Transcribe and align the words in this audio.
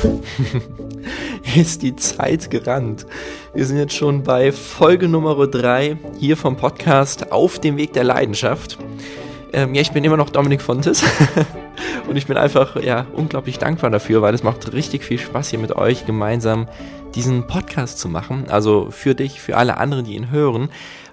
ist 1.56 1.82
die 1.82 1.96
Zeit 1.96 2.50
gerannt. 2.50 3.06
Wir 3.54 3.66
sind 3.66 3.78
jetzt 3.78 3.94
schon 3.94 4.22
bei 4.22 4.52
Folge 4.52 5.08
Nummer 5.08 5.46
3 5.46 5.96
hier 6.18 6.36
vom 6.36 6.56
Podcast 6.56 7.32
Auf 7.32 7.58
dem 7.58 7.76
Weg 7.76 7.92
der 7.92 8.04
Leidenschaft. 8.04 8.78
Ähm, 9.52 9.74
ja, 9.74 9.82
ich 9.82 9.92
bin 9.92 10.04
immer 10.04 10.16
noch 10.16 10.30
Dominik 10.30 10.62
Fontes 10.62 11.02
und 12.08 12.16
ich 12.16 12.26
bin 12.26 12.36
einfach 12.36 12.80
ja 12.80 13.06
unglaublich 13.12 13.58
dankbar 13.58 13.90
dafür, 13.90 14.22
weil 14.22 14.34
es 14.34 14.42
macht 14.42 14.72
richtig 14.72 15.04
viel 15.04 15.18
Spaß 15.18 15.50
hier 15.50 15.58
mit 15.58 15.72
euch 15.72 16.06
gemeinsam 16.06 16.68
diesen 17.14 17.46
Podcast 17.46 17.98
zu 17.98 18.08
machen. 18.08 18.44
Also 18.48 18.88
für 18.90 19.14
dich, 19.14 19.40
für 19.40 19.56
alle 19.56 19.76
anderen, 19.76 20.04
die 20.04 20.14
ihn 20.14 20.30
hören 20.30 20.70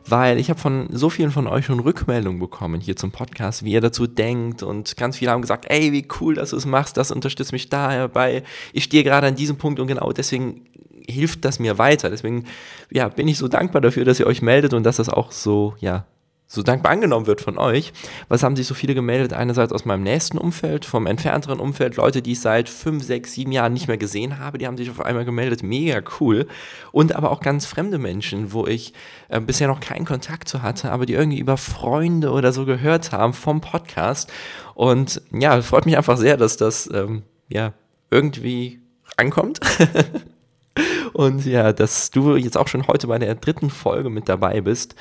weil 0.10 0.40
ich 0.40 0.50
habe 0.50 0.60
von 0.60 0.88
so 0.92 1.10
vielen 1.10 1.32
von 1.32 1.48
euch 1.48 1.66
schon 1.66 1.80
Rückmeldungen 1.80 2.40
bekommen 2.40 2.82
hier 2.82 2.96
zum 2.96 3.12
Podcast, 3.12 3.64
wie 3.64 3.72
ihr 3.72 3.82
dazu 3.82 4.08
denkt 4.08 4.64
und 4.64 4.98
ganz 4.98 5.18
viele 5.18 5.32
haben 5.32 5.42
gesagt, 5.42 5.66
ey, 5.70 5.92
wie 5.92 6.08
cool, 6.20 6.36
dass 6.36 6.52
du 6.52 6.58
es 6.58 6.66
machst, 6.66 6.98
das 6.98 7.12
unterstützt 7.12 7.52
mich 7.52 7.70
dabei. 7.70 8.44
Ich 8.74 8.86
stehe 8.86 9.04
gerade 9.04 9.28
an 9.28 9.36
diesem 9.36 9.58
Punkt 9.58 9.80
und 9.80 9.88
genau 9.88 10.12
deswegen 10.12 10.66
hilft 11.08 11.46
das 11.46 11.60
mir 11.60 11.78
weiter. 11.78 12.10
Deswegen 12.10 12.46
ja, 12.92 13.08
bin 13.10 13.28
ich 13.28 13.38
so 13.38 13.48
dankbar 13.48 13.82
dafür, 13.82 14.06
dass 14.06 14.20
ihr 14.20 14.28
euch 14.28 14.42
meldet 14.42 14.74
und 14.74 14.84
dass 14.84 14.98
das 14.98 15.10
auch 15.10 15.32
so 15.32 15.76
ja 15.80 16.06
so 16.50 16.64
dankbar 16.64 16.94
angenommen 16.94 17.28
wird 17.28 17.42
von 17.42 17.58
euch. 17.58 17.92
Was 18.30 18.42
haben 18.42 18.56
sich 18.56 18.66
so 18.66 18.74
viele 18.74 18.96
gemeldet? 18.96 19.34
Einerseits 19.34 19.74
aus 19.74 19.84
meinem 19.84 20.04
nächsten 20.04 20.38
Umfeld, 20.38 20.86
vom 20.86 21.06
entfernteren 21.06 21.60
Umfeld, 21.60 21.98
Leute, 21.98 22.22
die 22.22 22.32
ich 22.32 22.40
seit 22.40 22.70
fünf, 22.70 23.04
sechs, 23.04 23.34
sieben 23.34 23.52
Jahren 23.52 23.74
nicht 23.74 23.90
mehr 23.90 23.98
gesehen 23.98 24.40
habe, 24.40 24.58
die 24.58 24.66
haben 24.66 24.78
sich 24.78 24.90
auf 24.90 25.02
einmal 25.02 25.26
gemeldet. 25.26 25.62
Mega 25.62 26.02
cool. 26.20 26.48
Und 26.94 27.14
aber 27.14 27.32
auch 27.32 27.42
ganz 27.42 27.66
fremde 27.66 27.98
Menschen, 27.98 28.54
wo 28.54 28.66
ich 28.66 28.94
äh, 29.28 29.42
bisher 29.42 29.68
noch 29.68 29.82
keinen 29.82 30.06
Kontakt 30.06 30.48
zu 30.48 30.62
hatte, 30.62 30.92
aber 30.92 31.06
die 31.06 31.14
irgendwie 31.14 31.40
über 31.40 31.58
Freunde 31.58 32.32
oder 32.32 32.54
so 32.54 32.66
gehört 32.66 33.12
haben 33.12 33.34
vom 33.34 33.60
Podcast. 33.60 34.32
Und 34.74 35.22
ja, 35.34 35.62
freut 35.62 35.86
mich 35.86 35.98
einfach 35.98 36.18
sehr, 36.18 36.38
dass 36.38 36.56
das 36.56 36.90
ähm, 36.94 37.24
ja 37.50 37.74
irgendwie 38.10 38.80
ankommt. 39.18 39.60
Und 41.14 41.46
ja, 41.46 41.74
dass 41.74 42.12
du 42.12 42.36
jetzt 42.36 42.58
auch 42.58 42.68
schon 42.68 42.88
heute 42.88 43.08
bei 43.08 43.18
der 43.18 43.36
dritten 43.36 43.70
Folge 43.70 44.10
mit 44.10 44.30
dabei 44.30 44.62
bist. 44.62 44.96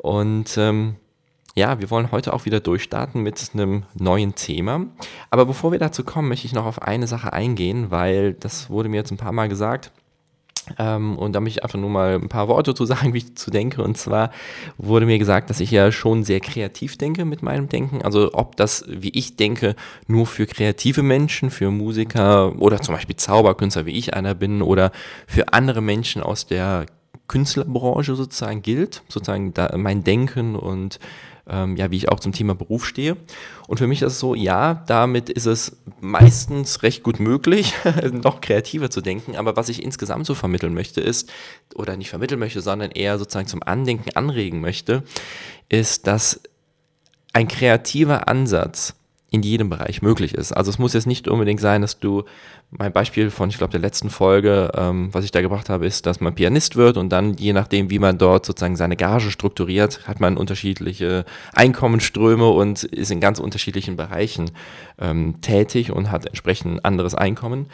Und 0.00 0.56
ähm, 0.56 0.96
ja, 1.54 1.78
wir 1.78 1.90
wollen 1.90 2.10
heute 2.10 2.32
auch 2.32 2.46
wieder 2.46 2.60
durchstarten 2.60 3.22
mit 3.22 3.50
einem 3.52 3.82
neuen 3.94 4.34
Thema. 4.34 4.86
Aber 5.28 5.44
bevor 5.44 5.72
wir 5.72 5.78
dazu 5.78 6.04
kommen, 6.04 6.28
möchte 6.28 6.46
ich 6.46 6.54
noch 6.54 6.64
auf 6.64 6.80
eine 6.80 7.06
Sache 7.06 7.32
eingehen, 7.32 7.90
weil 7.90 8.32
das 8.32 8.70
wurde 8.70 8.88
mir 8.88 8.96
jetzt 8.96 9.10
ein 9.10 9.18
paar 9.18 9.32
Mal 9.32 9.48
gesagt. 9.48 9.92
Ähm, 10.78 11.18
und 11.18 11.32
da 11.34 11.40
möchte 11.40 11.58
ich 11.58 11.64
einfach 11.64 11.78
nur 11.78 11.90
mal 11.90 12.14
ein 12.14 12.28
paar 12.28 12.48
Worte 12.48 12.74
zu 12.74 12.86
sagen, 12.86 13.12
wie 13.14 13.18
ich 13.18 13.36
zu 13.36 13.50
denke. 13.50 13.82
Und 13.82 13.98
zwar 13.98 14.30
wurde 14.78 15.04
mir 15.04 15.18
gesagt, 15.18 15.50
dass 15.50 15.60
ich 15.60 15.70
ja 15.70 15.92
schon 15.92 16.24
sehr 16.24 16.40
kreativ 16.40 16.96
denke 16.96 17.26
mit 17.26 17.42
meinem 17.42 17.68
Denken. 17.68 18.00
Also 18.02 18.30
ob 18.32 18.56
das, 18.56 18.84
wie 18.88 19.10
ich 19.10 19.36
denke, 19.36 19.74
nur 20.06 20.26
für 20.26 20.46
kreative 20.46 21.02
Menschen, 21.02 21.50
für 21.50 21.70
Musiker 21.70 22.58
oder 22.58 22.80
zum 22.80 22.94
Beispiel 22.94 23.16
Zauberkünstler, 23.16 23.84
wie 23.84 23.98
ich 23.98 24.14
einer 24.14 24.34
bin, 24.34 24.62
oder 24.62 24.92
für 25.26 25.52
andere 25.52 25.82
Menschen 25.82 26.22
aus 26.22 26.46
der 26.46 26.86
Künstlerbranche 27.30 28.16
sozusagen 28.16 28.60
gilt, 28.60 29.02
sozusagen 29.08 29.54
da 29.54 29.76
mein 29.76 30.02
Denken 30.02 30.56
und 30.56 30.98
ähm, 31.48 31.76
ja, 31.76 31.92
wie 31.92 31.96
ich 31.96 32.08
auch 32.08 32.18
zum 32.18 32.32
Thema 32.32 32.56
Beruf 32.56 32.84
stehe. 32.84 33.16
Und 33.68 33.78
für 33.78 33.86
mich 33.86 34.02
ist 34.02 34.14
es 34.14 34.18
so, 34.18 34.34
ja, 34.34 34.82
damit 34.88 35.30
ist 35.30 35.46
es 35.46 35.76
meistens 36.00 36.82
recht 36.82 37.04
gut 37.04 37.20
möglich, 37.20 37.72
noch 38.12 38.40
kreativer 38.40 38.90
zu 38.90 39.00
denken. 39.00 39.36
Aber 39.36 39.54
was 39.56 39.68
ich 39.68 39.80
insgesamt 39.80 40.26
so 40.26 40.34
vermitteln 40.34 40.74
möchte, 40.74 41.00
ist, 41.00 41.30
oder 41.76 41.96
nicht 41.96 42.10
vermitteln 42.10 42.40
möchte, 42.40 42.62
sondern 42.62 42.90
eher 42.90 43.16
sozusagen 43.16 43.46
zum 43.46 43.62
Andenken 43.62 44.10
anregen 44.16 44.60
möchte, 44.60 45.04
ist, 45.68 46.08
dass 46.08 46.40
ein 47.32 47.46
kreativer 47.46 48.26
Ansatz 48.26 48.96
in 49.30 49.42
jedem 49.42 49.70
Bereich 49.70 50.02
möglich 50.02 50.34
ist. 50.34 50.52
Also 50.52 50.70
es 50.70 50.78
muss 50.78 50.92
jetzt 50.92 51.06
nicht 51.06 51.28
unbedingt 51.28 51.60
sein, 51.60 51.82
dass 51.82 51.98
du 51.98 52.24
mein 52.70 52.92
Beispiel 52.92 53.30
von, 53.30 53.48
ich 53.50 53.58
glaube, 53.58 53.72
der 53.72 53.80
letzten 53.80 54.10
Folge, 54.10 54.70
ähm, 54.76 55.08
was 55.12 55.24
ich 55.24 55.32
da 55.32 55.40
gebracht 55.40 55.68
habe, 55.68 55.86
ist, 55.86 56.06
dass 56.06 56.20
man 56.20 56.34
Pianist 56.34 56.76
wird 56.76 56.96
und 56.96 57.08
dann, 57.10 57.34
je 57.34 57.52
nachdem, 57.52 57.90
wie 57.90 57.98
man 57.98 58.18
dort 58.18 58.46
sozusagen 58.46 58.76
seine 58.76 58.96
Gage 58.96 59.30
strukturiert, 59.30 60.06
hat 60.06 60.20
man 60.20 60.36
unterschiedliche 60.36 61.24
Einkommensströme 61.52 62.48
und 62.48 62.84
ist 62.84 63.10
in 63.10 63.20
ganz 63.20 63.40
unterschiedlichen 63.40 63.96
Bereichen 63.96 64.52
ähm, 64.98 65.40
tätig 65.40 65.90
und 65.90 66.10
hat 66.10 66.26
entsprechend 66.26 66.76
ein 66.76 66.84
anderes 66.84 67.14
Einkommen. 67.14 67.66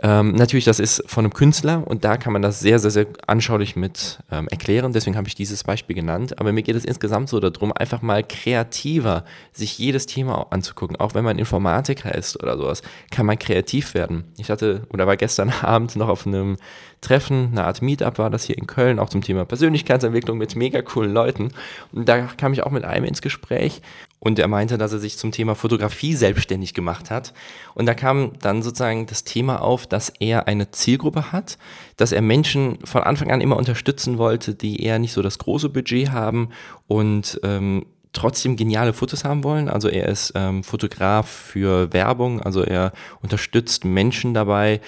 Ähm, 0.00 0.32
natürlich, 0.32 0.66
das 0.66 0.80
ist 0.80 1.02
von 1.06 1.24
einem 1.24 1.32
Künstler 1.32 1.86
und 1.86 2.04
da 2.04 2.18
kann 2.18 2.32
man 2.32 2.42
das 2.42 2.60
sehr, 2.60 2.78
sehr, 2.78 2.90
sehr 2.90 3.06
anschaulich 3.26 3.76
mit 3.76 4.18
ähm, 4.30 4.48
erklären. 4.48 4.92
Deswegen 4.92 5.16
habe 5.16 5.28
ich 5.28 5.34
dieses 5.34 5.64
Beispiel 5.64 5.96
genannt. 5.96 6.38
Aber 6.38 6.52
mir 6.52 6.62
geht 6.62 6.76
es 6.76 6.84
insgesamt 6.84 7.30
so 7.30 7.40
darum, 7.40 7.72
einfach 7.72 8.02
mal 8.02 8.22
kreativer 8.22 9.24
sich 9.52 9.78
jedes 9.78 10.04
Thema 10.06 10.48
anzugucken. 10.50 10.93
Auch 10.96 11.14
wenn 11.14 11.24
man 11.24 11.38
Informatiker 11.38 12.14
ist 12.14 12.42
oder 12.42 12.56
sowas, 12.56 12.82
kann 13.10 13.26
man 13.26 13.38
kreativ 13.38 13.94
werden. 13.94 14.24
Ich 14.36 14.50
hatte 14.50 14.82
oder 14.92 15.06
war 15.06 15.16
gestern 15.16 15.50
Abend 15.62 15.96
noch 15.96 16.08
auf 16.08 16.26
einem 16.26 16.56
Treffen, 17.00 17.50
eine 17.52 17.64
Art 17.64 17.82
Meetup 17.82 18.18
war 18.18 18.30
das 18.30 18.44
hier 18.44 18.56
in 18.56 18.66
Köln, 18.66 18.98
auch 18.98 19.10
zum 19.10 19.20
Thema 19.20 19.44
Persönlichkeitsentwicklung 19.44 20.38
mit 20.38 20.56
mega 20.56 20.80
coolen 20.80 21.12
Leuten. 21.12 21.50
Und 21.92 22.08
da 22.08 22.22
kam 22.22 22.54
ich 22.54 22.62
auch 22.62 22.70
mit 22.70 22.84
einem 22.84 23.04
ins 23.04 23.20
Gespräch 23.20 23.82
und 24.24 24.38
er 24.38 24.48
meinte, 24.48 24.78
dass 24.78 24.92
er 24.92 24.98
sich 24.98 25.18
zum 25.18 25.32
Thema 25.32 25.54
Fotografie 25.54 26.14
selbstständig 26.14 26.72
gemacht 26.72 27.10
hat. 27.10 27.34
Und 27.74 27.84
da 27.84 27.92
kam 27.92 28.32
dann 28.40 28.62
sozusagen 28.62 29.04
das 29.04 29.24
Thema 29.24 29.60
auf, 29.60 29.86
dass 29.86 30.08
er 30.08 30.48
eine 30.48 30.70
Zielgruppe 30.70 31.30
hat, 31.30 31.58
dass 31.98 32.10
er 32.10 32.22
Menschen 32.22 32.78
von 32.84 33.02
Anfang 33.02 33.30
an 33.30 33.42
immer 33.42 33.58
unterstützen 33.58 34.16
wollte, 34.16 34.54
die 34.54 34.82
eher 34.82 34.98
nicht 34.98 35.12
so 35.12 35.20
das 35.20 35.38
große 35.38 35.68
Budget 35.68 36.10
haben 36.10 36.48
und 36.86 37.38
ähm, 37.42 37.84
trotzdem 38.14 38.56
geniale 38.56 38.94
Fotos 38.94 39.24
haben 39.24 39.44
wollen. 39.44 39.68
Also 39.68 39.88
er 39.88 40.08
ist 40.08 40.32
ähm, 40.34 40.64
Fotograf 40.64 41.28
für 41.28 41.92
Werbung, 41.92 42.40
also 42.40 42.62
er 42.62 42.92
unterstützt 43.20 43.84
Menschen 43.84 44.32
dabei, 44.32 44.80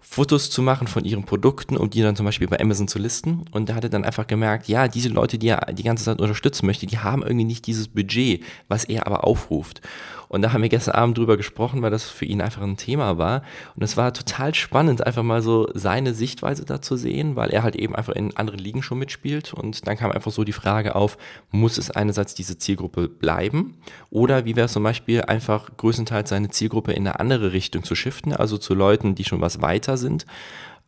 Fotos 0.00 0.50
zu 0.50 0.62
machen 0.62 0.86
von 0.86 1.04
ihren 1.04 1.24
Produkten 1.24 1.76
und 1.76 1.94
die 1.94 2.02
dann 2.02 2.16
zum 2.16 2.26
Beispiel 2.26 2.48
bei 2.48 2.58
Amazon 2.58 2.88
zu 2.88 2.98
listen. 2.98 3.44
Und 3.52 3.68
da 3.68 3.74
hat 3.74 3.84
er 3.84 3.90
dann 3.90 4.04
einfach 4.04 4.26
gemerkt, 4.26 4.66
ja, 4.66 4.88
diese 4.88 5.08
Leute, 5.08 5.38
die 5.38 5.48
er 5.48 5.72
die 5.72 5.82
ganze 5.82 6.04
Zeit 6.04 6.20
unterstützen 6.20 6.66
möchte, 6.66 6.86
die 6.86 6.98
haben 6.98 7.22
irgendwie 7.22 7.44
nicht 7.44 7.66
dieses 7.66 7.88
Budget, 7.88 8.42
was 8.68 8.84
er 8.84 9.06
aber 9.06 9.24
aufruft. 9.24 9.82
Und 10.30 10.42
da 10.42 10.52
haben 10.52 10.62
wir 10.62 10.68
gestern 10.68 10.94
Abend 10.94 11.18
drüber 11.18 11.36
gesprochen, 11.36 11.82
weil 11.82 11.90
das 11.90 12.08
für 12.08 12.24
ihn 12.24 12.40
einfach 12.40 12.62
ein 12.62 12.76
Thema 12.76 13.18
war. 13.18 13.42
Und 13.74 13.82
es 13.82 13.96
war 13.96 14.14
total 14.14 14.54
spannend, 14.54 15.04
einfach 15.04 15.24
mal 15.24 15.42
so 15.42 15.68
seine 15.74 16.14
Sichtweise 16.14 16.64
da 16.64 16.80
zu 16.80 16.96
sehen, 16.96 17.34
weil 17.34 17.50
er 17.50 17.64
halt 17.64 17.74
eben 17.74 17.96
einfach 17.96 18.12
in 18.12 18.36
anderen 18.36 18.60
Ligen 18.60 18.80
schon 18.80 19.00
mitspielt. 19.00 19.52
Und 19.52 19.88
dann 19.88 19.96
kam 19.96 20.12
einfach 20.12 20.30
so 20.30 20.44
die 20.44 20.52
Frage 20.52 20.94
auf, 20.94 21.18
muss 21.50 21.78
es 21.78 21.90
einerseits 21.90 22.36
diese 22.36 22.58
Zielgruppe 22.58 23.08
bleiben? 23.08 23.78
Oder 24.10 24.44
wie 24.44 24.54
wäre 24.54 24.66
es 24.66 24.72
zum 24.72 24.84
Beispiel 24.84 25.22
einfach 25.22 25.76
größtenteils 25.76 26.30
seine 26.30 26.50
Zielgruppe 26.50 26.92
in 26.92 27.08
eine 27.08 27.18
andere 27.18 27.52
Richtung 27.52 27.82
zu 27.82 27.96
shiften, 27.96 28.32
also 28.32 28.56
zu 28.56 28.74
Leuten, 28.74 29.16
die 29.16 29.24
schon 29.24 29.40
was 29.40 29.60
weiter 29.62 29.89
sind? 29.96 30.26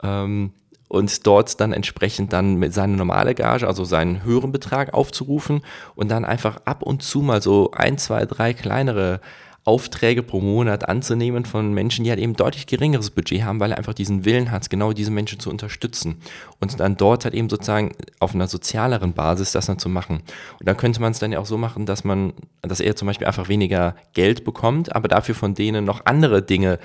Ähm, 0.02 0.52
und 0.88 1.26
dort 1.26 1.58
dann 1.58 1.72
entsprechend 1.72 2.34
dann 2.34 2.56
mit 2.56 2.74
seiner 2.74 2.98
normale 2.98 3.34
Gage, 3.34 3.66
also 3.66 3.82
seinen 3.82 4.24
höheren 4.24 4.52
Betrag 4.52 4.92
aufzurufen 4.92 5.62
und 5.94 6.10
dann 6.10 6.26
einfach 6.26 6.58
ab 6.66 6.82
und 6.82 7.02
zu 7.02 7.22
mal 7.22 7.40
so 7.40 7.70
ein, 7.70 7.96
zwei, 7.96 8.26
drei 8.26 8.52
kleinere 8.52 9.20
Aufträge 9.64 10.24
pro 10.24 10.40
Monat 10.40 10.88
anzunehmen 10.88 11.44
von 11.44 11.72
Menschen, 11.72 12.04
die 12.04 12.10
halt 12.10 12.18
eben 12.18 12.34
deutlich 12.34 12.66
geringeres 12.66 13.10
Budget 13.10 13.44
haben, 13.44 13.60
weil 13.60 13.70
er 13.70 13.78
einfach 13.78 13.94
diesen 13.94 14.24
Willen 14.24 14.50
hat, 14.50 14.68
genau 14.70 14.92
diese 14.92 15.12
Menschen 15.12 15.38
zu 15.38 15.50
unterstützen 15.50 16.16
und 16.60 16.80
dann 16.80 16.96
dort 16.96 17.24
halt 17.24 17.34
eben 17.34 17.48
sozusagen 17.48 17.92
auf 18.18 18.34
einer 18.34 18.48
sozialeren 18.48 19.12
Basis 19.12 19.52
das 19.52 19.66
dann 19.66 19.78
zu 19.78 19.88
machen. 19.88 20.22
Und 20.58 20.68
dann 20.68 20.76
könnte 20.76 21.00
man 21.00 21.12
es 21.12 21.20
dann 21.20 21.30
ja 21.30 21.38
auch 21.38 21.46
so 21.46 21.58
machen, 21.58 21.86
dass 21.86 22.02
man, 22.02 22.32
dass 22.62 22.80
er 22.80 22.96
zum 22.96 23.06
Beispiel 23.06 23.28
einfach 23.28 23.48
weniger 23.48 23.94
Geld 24.14 24.44
bekommt, 24.44 24.94
aber 24.96 25.06
dafür 25.06 25.36
von 25.36 25.54
denen 25.54 25.84
noch 25.84 26.06
andere 26.06 26.42
Dinge 26.42 26.80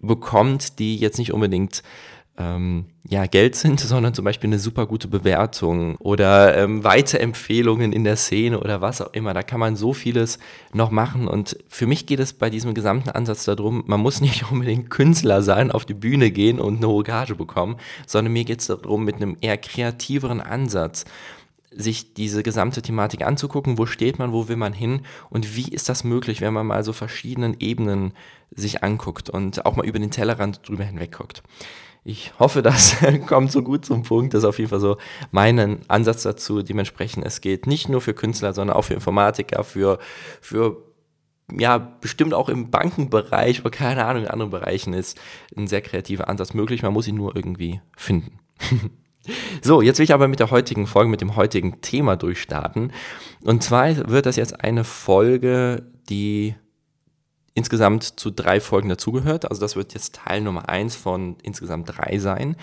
bekommt, 0.00 0.78
die 0.78 0.96
jetzt 0.96 1.18
nicht 1.18 1.32
unbedingt 1.32 1.82
ähm, 2.40 2.86
ja, 3.08 3.26
Geld 3.26 3.54
sind, 3.54 3.80
sondern 3.80 4.14
zum 4.14 4.24
Beispiel 4.24 4.48
eine 4.48 4.58
super 4.58 4.86
gute 4.86 5.08
Bewertung 5.08 5.96
oder 5.96 6.56
ähm, 6.56 6.82
Weiterempfehlungen 6.84 7.92
in 7.92 8.04
der 8.04 8.16
Szene 8.16 8.60
oder 8.60 8.80
was 8.80 9.00
auch 9.00 9.12
immer. 9.12 9.34
Da 9.34 9.42
kann 9.42 9.60
man 9.60 9.76
so 9.76 9.92
vieles 9.92 10.38
noch 10.72 10.90
machen. 10.90 11.28
Und 11.28 11.56
für 11.68 11.86
mich 11.86 12.06
geht 12.06 12.20
es 12.20 12.32
bei 12.32 12.50
diesem 12.50 12.74
gesamten 12.74 13.10
Ansatz 13.10 13.44
darum, 13.44 13.84
man 13.86 14.00
muss 14.00 14.20
nicht 14.20 14.50
unbedingt 14.50 14.90
Künstler 14.90 15.42
sein, 15.42 15.70
auf 15.70 15.84
die 15.84 15.94
Bühne 15.94 16.30
gehen 16.30 16.58
und 16.58 16.78
eine 16.78 16.88
hohe 16.88 17.04
Gage 17.04 17.34
bekommen, 17.34 17.76
sondern 18.06 18.32
mir 18.32 18.44
geht 18.44 18.60
es 18.60 18.66
darum, 18.66 19.04
mit 19.04 19.16
einem 19.16 19.36
eher 19.40 19.58
kreativeren 19.58 20.40
Ansatz 20.40 21.04
sich 21.70 22.14
diese 22.14 22.42
gesamte 22.42 22.82
Thematik 22.82 23.22
anzugucken, 23.24 23.78
wo 23.78 23.86
steht 23.86 24.18
man, 24.18 24.32
wo 24.32 24.48
will 24.48 24.56
man 24.56 24.72
hin 24.72 25.02
und 25.28 25.54
wie 25.56 25.68
ist 25.68 25.88
das 25.88 26.02
möglich, 26.02 26.40
wenn 26.40 26.52
man 26.52 26.66
mal 26.66 26.82
so 26.82 26.92
verschiedenen 26.92 27.56
Ebenen 27.60 28.12
sich 28.50 28.82
anguckt 28.82 29.30
und 29.30 29.64
auch 29.66 29.76
mal 29.76 29.86
über 29.86 29.98
den 29.98 30.10
Tellerrand 30.10 30.68
drüber 30.68 30.84
hinweg 30.84 31.12
guckt 31.16 31.42
ich 32.04 32.38
hoffe, 32.38 32.62
das 32.62 32.96
kommt 33.26 33.52
so 33.52 33.62
gut 33.62 33.84
zum 33.84 34.02
Punkt. 34.02 34.34
Das 34.34 34.42
ist 34.42 34.48
auf 34.48 34.58
jeden 34.58 34.70
Fall 34.70 34.80
so 34.80 34.96
mein 35.30 35.80
Ansatz 35.88 36.22
dazu. 36.22 36.62
Dementsprechend, 36.62 37.24
es 37.26 37.40
geht 37.40 37.66
nicht 37.66 37.88
nur 37.88 38.00
für 38.00 38.14
Künstler, 38.14 38.52
sondern 38.52 38.76
auch 38.76 38.82
für 38.82 38.94
Informatiker, 38.94 39.64
für, 39.64 39.98
für 40.40 40.84
ja, 41.52 41.78
bestimmt 41.78 42.32
auch 42.32 42.48
im 42.48 42.70
Bankenbereich 42.70 43.60
oder 43.60 43.70
keine 43.70 44.04
Ahnung, 44.04 44.24
in 44.24 44.28
anderen 44.30 44.50
Bereichen 44.50 44.92
ist 44.94 45.20
ein 45.56 45.66
sehr 45.66 45.82
kreativer 45.82 46.28
Ansatz 46.28 46.54
möglich. 46.54 46.82
Man 46.82 46.92
muss 46.92 47.08
ihn 47.08 47.16
nur 47.16 47.34
irgendwie 47.34 47.80
finden. 47.96 48.38
so, 49.62 49.82
jetzt 49.82 49.98
will 49.98 50.04
ich 50.04 50.14
aber 50.14 50.28
mit 50.28 50.40
der 50.40 50.50
heutigen 50.50 50.86
Folge, 50.86 51.10
mit 51.10 51.20
dem 51.20 51.36
heutigen 51.36 51.80
Thema 51.80 52.16
durchstarten. 52.16 52.92
Und 53.42 53.62
zwar 53.62 54.08
wird 54.08 54.26
das 54.26 54.36
jetzt 54.36 54.64
eine 54.64 54.84
Folge, 54.84 55.82
die 56.08 56.54
insgesamt 57.54 58.04
zu 58.04 58.30
drei 58.30 58.60
Folgen 58.60 58.88
dazugehört. 58.88 59.50
Also 59.50 59.60
das 59.60 59.76
wird 59.76 59.94
jetzt 59.94 60.14
Teil 60.14 60.40
Nummer 60.40 60.68
eins 60.68 60.96
von 60.96 61.36
insgesamt 61.42 61.96
drei 61.96 62.18
sein. 62.18 62.56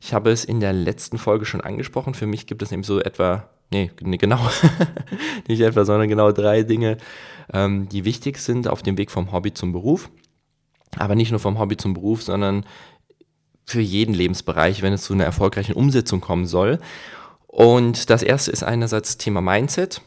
Ich 0.00 0.14
habe 0.14 0.30
es 0.30 0.44
in 0.44 0.60
der 0.60 0.72
letzten 0.72 1.18
Folge 1.18 1.44
schon 1.44 1.60
angesprochen. 1.60 2.14
Für 2.14 2.26
mich 2.26 2.46
gibt 2.46 2.62
es 2.62 2.70
nämlich 2.70 2.86
so 2.86 3.00
etwa, 3.00 3.50
nee, 3.70 3.90
genau, 3.96 4.40
nicht 5.48 5.60
etwa, 5.60 5.84
sondern 5.84 6.08
genau 6.08 6.32
drei 6.32 6.62
Dinge, 6.62 6.96
ähm, 7.52 7.88
die 7.88 8.04
wichtig 8.04 8.38
sind 8.38 8.66
auf 8.66 8.82
dem 8.82 8.96
Weg 8.96 9.10
vom 9.10 9.30
Hobby 9.30 9.52
zum 9.52 9.72
Beruf. 9.72 10.10
Aber 10.96 11.14
nicht 11.14 11.30
nur 11.30 11.38
vom 11.38 11.58
Hobby 11.58 11.76
zum 11.76 11.94
Beruf, 11.94 12.22
sondern 12.22 12.64
für 13.70 13.80
jeden 13.80 14.14
Lebensbereich, 14.14 14.82
wenn 14.82 14.92
es 14.92 15.02
zu 15.02 15.14
einer 15.14 15.24
erfolgreichen 15.24 15.74
Umsetzung 15.74 16.20
kommen 16.20 16.46
soll. 16.46 16.78
Und 17.46 18.10
das 18.10 18.22
erste 18.22 18.50
ist 18.50 18.62
einerseits 18.62 19.16
Thema 19.16 19.40
Mindset, 19.40 20.02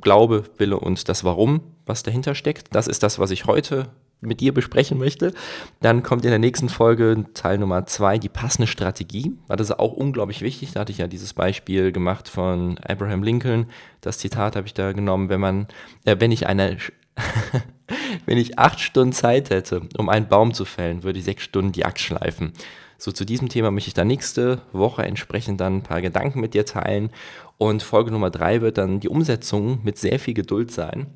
Glaube, 0.00 0.44
Wille 0.58 0.78
und 0.78 1.08
das 1.08 1.24
Warum, 1.24 1.60
was 1.86 2.02
dahinter 2.02 2.34
steckt. 2.34 2.74
Das 2.74 2.88
ist 2.88 3.02
das, 3.02 3.18
was 3.18 3.30
ich 3.30 3.46
heute 3.46 3.88
mit 4.20 4.40
dir 4.40 4.52
besprechen 4.52 4.98
möchte. 4.98 5.32
Dann 5.80 6.02
kommt 6.02 6.24
in 6.24 6.30
der 6.30 6.40
nächsten 6.40 6.68
Folge 6.68 7.24
Teil 7.34 7.58
Nummer 7.58 7.86
zwei 7.86 8.18
die 8.18 8.28
passende 8.28 8.66
Strategie. 8.66 9.32
Das 9.48 9.60
ist 9.60 9.78
auch 9.78 9.92
unglaublich 9.92 10.42
wichtig. 10.42 10.72
Da 10.72 10.80
hatte 10.80 10.92
ich 10.92 10.98
ja 10.98 11.06
dieses 11.06 11.34
Beispiel 11.34 11.92
gemacht 11.92 12.28
von 12.28 12.78
Abraham 12.78 13.22
Lincoln. 13.22 13.66
Das 14.00 14.18
Zitat 14.18 14.56
habe 14.56 14.66
ich 14.66 14.74
da 14.74 14.92
genommen, 14.92 15.28
wenn 15.28 15.40
man, 15.40 15.68
äh, 16.04 16.16
wenn 16.18 16.32
ich 16.32 16.48
eine, 16.48 16.78
wenn 18.26 18.38
ich 18.38 18.58
acht 18.58 18.80
Stunden 18.80 19.12
Zeit 19.12 19.50
hätte, 19.50 19.82
um 19.96 20.08
einen 20.08 20.28
Baum 20.28 20.52
zu 20.52 20.64
fällen, 20.64 21.04
würde 21.04 21.20
ich 21.20 21.24
sechs 21.24 21.44
Stunden 21.44 21.72
die 21.72 21.84
Axt 21.84 22.02
schleifen. 22.02 22.52
So 22.98 23.12
zu 23.12 23.24
diesem 23.24 23.48
Thema 23.48 23.70
möchte 23.70 23.88
ich 23.88 23.94
dann 23.94 24.08
nächste 24.08 24.60
Woche 24.72 25.04
entsprechend 25.04 25.60
dann 25.60 25.76
ein 25.76 25.82
paar 25.82 26.02
Gedanken 26.02 26.40
mit 26.40 26.52
dir 26.54 26.66
teilen. 26.66 27.10
Und 27.56 27.82
Folge 27.82 28.10
Nummer 28.10 28.30
drei 28.30 28.60
wird 28.60 28.76
dann 28.76 28.98
die 28.98 29.08
Umsetzung 29.08 29.80
mit 29.84 29.98
sehr 29.98 30.18
viel 30.18 30.34
Geduld 30.34 30.72
sein. 30.72 31.06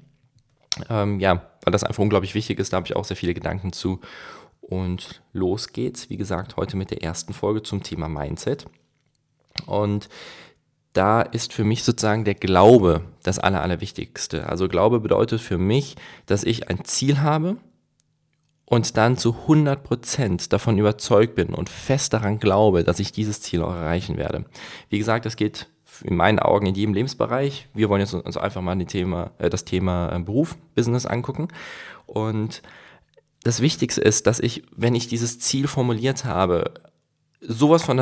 Ähm, 0.88 1.18
ja, 1.18 1.42
weil 1.64 1.72
das 1.72 1.84
einfach 1.84 2.02
unglaublich 2.02 2.34
wichtig 2.34 2.58
ist, 2.60 2.72
da 2.72 2.76
habe 2.76 2.86
ich 2.86 2.96
auch 2.96 3.04
sehr 3.04 3.16
viele 3.16 3.34
Gedanken 3.34 3.72
zu. 3.72 4.00
Und 4.60 5.22
los 5.32 5.72
geht's, 5.72 6.08
wie 6.08 6.16
gesagt, 6.16 6.56
heute 6.56 6.76
mit 6.76 6.92
der 6.92 7.02
ersten 7.02 7.34
Folge 7.34 7.62
zum 7.62 7.82
Thema 7.82 8.08
Mindset. 8.08 8.66
Und 9.66 10.08
da 10.92 11.20
ist 11.20 11.52
für 11.52 11.64
mich 11.64 11.82
sozusagen 11.82 12.24
der 12.24 12.34
Glaube 12.34 13.02
das 13.24 13.38
Aller, 13.38 13.60
Allerwichtigste. 13.60 14.48
Also 14.48 14.68
Glaube 14.68 15.00
bedeutet 15.00 15.40
für 15.40 15.58
mich, 15.58 15.96
dass 16.26 16.44
ich 16.44 16.70
ein 16.70 16.84
Ziel 16.84 17.20
habe 17.20 17.56
und 18.72 18.96
dann 18.96 19.18
zu 19.18 19.36
100% 19.46 20.48
davon 20.48 20.78
überzeugt 20.78 21.34
bin 21.34 21.48
und 21.48 21.68
fest 21.68 22.14
daran 22.14 22.38
glaube, 22.38 22.84
dass 22.84 23.00
ich 23.00 23.12
dieses 23.12 23.42
Ziel 23.42 23.60
auch 23.60 23.74
erreichen 23.74 24.16
werde. 24.16 24.46
Wie 24.88 24.96
gesagt, 24.96 25.26
das 25.26 25.36
geht 25.36 25.68
in 26.02 26.16
meinen 26.16 26.38
Augen 26.38 26.64
in 26.64 26.74
jedem 26.74 26.94
Lebensbereich. 26.94 27.68
Wir 27.74 27.90
wollen 27.90 28.00
jetzt 28.00 28.14
uns 28.14 28.38
einfach 28.38 28.62
mal 28.62 28.82
Thema, 28.86 29.32
äh, 29.36 29.50
das 29.50 29.66
Thema 29.66 30.10
äh, 30.16 30.18
Beruf, 30.20 30.56
Business 30.74 31.04
angucken. 31.04 31.48
Und 32.06 32.62
das 33.42 33.60
Wichtigste 33.60 34.00
ist, 34.00 34.26
dass 34.26 34.40
ich, 34.40 34.62
wenn 34.74 34.94
ich 34.94 35.06
dieses 35.06 35.38
Ziel 35.38 35.66
formuliert 35.66 36.24
habe, 36.24 36.72
sowas 37.42 37.82
von 37.82 37.98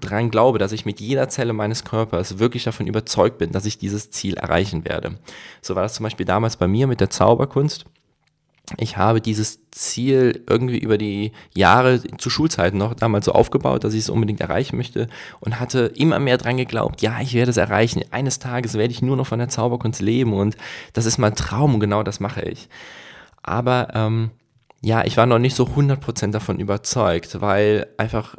dran 0.00 0.30
glaube, 0.32 0.58
dass 0.58 0.72
ich 0.72 0.84
mit 0.84 0.98
jeder 0.98 1.28
Zelle 1.28 1.52
meines 1.52 1.84
Körpers 1.84 2.40
wirklich 2.40 2.64
davon 2.64 2.88
überzeugt 2.88 3.38
bin, 3.38 3.52
dass 3.52 3.66
ich 3.66 3.78
dieses 3.78 4.10
Ziel 4.10 4.34
erreichen 4.34 4.84
werde. 4.84 5.20
So 5.62 5.76
war 5.76 5.84
das 5.84 5.94
zum 5.94 6.02
Beispiel 6.02 6.26
damals 6.26 6.56
bei 6.56 6.66
mir 6.66 6.88
mit 6.88 6.98
der 7.00 7.10
Zauberkunst 7.10 7.86
ich 8.76 8.96
habe 8.96 9.20
dieses 9.20 9.60
Ziel 9.70 10.44
irgendwie 10.48 10.78
über 10.78 10.98
die 10.98 11.32
Jahre 11.54 12.00
zu 12.18 12.30
Schulzeiten 12.30 12.78
noch 12.78 12.94
damals 12.94 13.24
so 13.24 13.32
aufgebaut, 13.32 13.84
dass 13.84 13.94
ich 13.94 14.00
es 14.00 14.10
unbedingt 14.10 14.40
erreichen 14.40 14.76
möchte 14.76 15.08
und 15.40 15.58
hatte 15.58 15.92
immer 15.94 16.18
mehr 16.18 16.36
dran 16.36 16.56
geglaubt, 16.56 17.00
ja, 17.00 17.20
ich 17.20 17.34
werde 17.34 17.50
es 17.50 17.56
erreichen. 17.56 18.02
Eines 18.10 18.38
Tages 18.38 18.74
werde 18.74 18.92
ich 18.92 19.02
nur 19.02 19.16
noch 19.16 19.26
von 19.26 19.38
der 19.38 19.48
Zauberkunst 19.48 20.00
leben 20.00 20.32
und 20.32 20.56
das 20.92 21.06
ist 21.06 21.18
mein 21.18 21.34
Traum 21.34 21.74
und 21.74 21.80
genau 21.80 22.02
das 22.02 22.20
mache 22.20 22.42
ich. 22.42 22.68
Aber 23.42 23.88
ähm, 23.94 24.30
ja, 24.80 25.04
ich 25.04 25.16
war 25.16 25.26
noch 25.26 25.38
nicht 25.38 25.56
so 25.56 25.64
100% 25.64 26.30
davon 26.30 26.60
überzeugt, 26.60 27.40
weil 27.40 27.86
einfach 27.96 28.36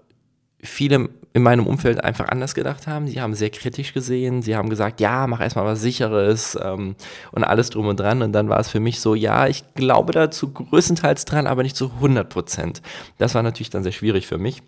viele 0.61 1.09
in 1.33 1.43
meinem 1.43 1.67
Umfeld 1.67 2.03
einfach 2.03 2.27
anders 2.27 2.55
gedacht 2.55 2.87
haben. 2.87 3.07
Sie 3.07 3.21
haben 3.21 3.33
sehr 3.33 3.49
kritisch 3.49 3.93
gesehen. 3.93 4.41
Sie 4.41 4.55
haben 4.55 4.69
gesagt, 4.69 4.99
ja, 4.99 5.27
mach 5.27 5.41
erstmal 5.41 5.65
was 5.65 5.81
Sicheres 5.81 6.57
ähm, 6.61 6.95
und 7.31 7.43
alles 7.43 7.69
drum 7.69 7.87
und 7.87 7.99
dran. 7.99 8.21
Und 8.21 8.33
dann 8.33 8.49
war 8.49 8.59
es 8.59 8.69
für 8.69 8.79
mich 8.79 8.99
so, 8.99 9.15
ja, 9.15 9.47
ich 9.47 9.73
glaube 9.75 10.11
dazu 10.11 10.51
größtenteils 10.51 11.25
dran, 11.25 11.47
aber 11.47 11.63
nicht 11.63 11.75
zu 11.75 11.91
100 11.91 12.29
Prozent. 12.29 12.81
Das 13.17 13.35
war 13.35 13.43
natürlich 13.43 13.69
dann 13.69 13.83
sehr 13.83 13.91
schwierig 13.91 14.27
für 14.27 14.37
mich. 14.37 14.63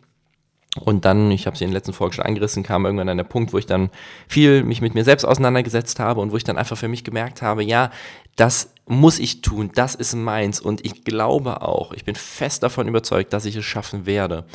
Und 0.79 1.03
dann, 1.03 1.31
ich 1.31 1.47
habe 1.47 1.55
es 1.55 1.61
in 1.61 1.67
den 1.67 1.73
letzten 1.73 1.91
Folgen 1.91 2.13
schon 2.13 2.25
angerissen, 2.25 2.63
kam 2.63 2.85
irgendwann 2.85 3.09
an 3.09 3.17
der 3.17 3.25
Punkt, 3.25 3.51
wo 3.51 3.57
ich 3.57 3.65
dann 3.65 3.89
viel 4.29 4.63
mich 4.63 4.79
mit 4.79 4.95
mir 4.95 5.03
selbst 5.03 5.25
auseinandergesetzt 5.25 5.99
habe 5.99 6.21
und 6.21 6.31
wo 6.31 6.37
ich 6.37 6.45
dann 6.45 6.57
einfach 6.57 6.77
für 6.77 6.87
mich 6.87 7.03
gemerkt 7.03 7.41
habe, 7.41 7.61
ja, 7.61 7.91
das 8.37 8.73
muss 8.87 9.19
ich 9.19 9.41
tun, 9.41 9.71
das 9.75 9.95
ist 9.95 10.15
meins 10.15 10.61
und 10.61 10.85
ich 10.85 11.03
glaube 11.03 11.61
auch, 11.61 11.91
ich 11.91 12.05
bin 12.05 12.15
fest 12.15 12.63
davon 12.63 12.87
überzeugt, 12.87 13.33
dass 13.33 13.45
ich 13.45 13.57
es 13.57 13.65
schaffen 13.65 14.05
werde. 14.05 14.45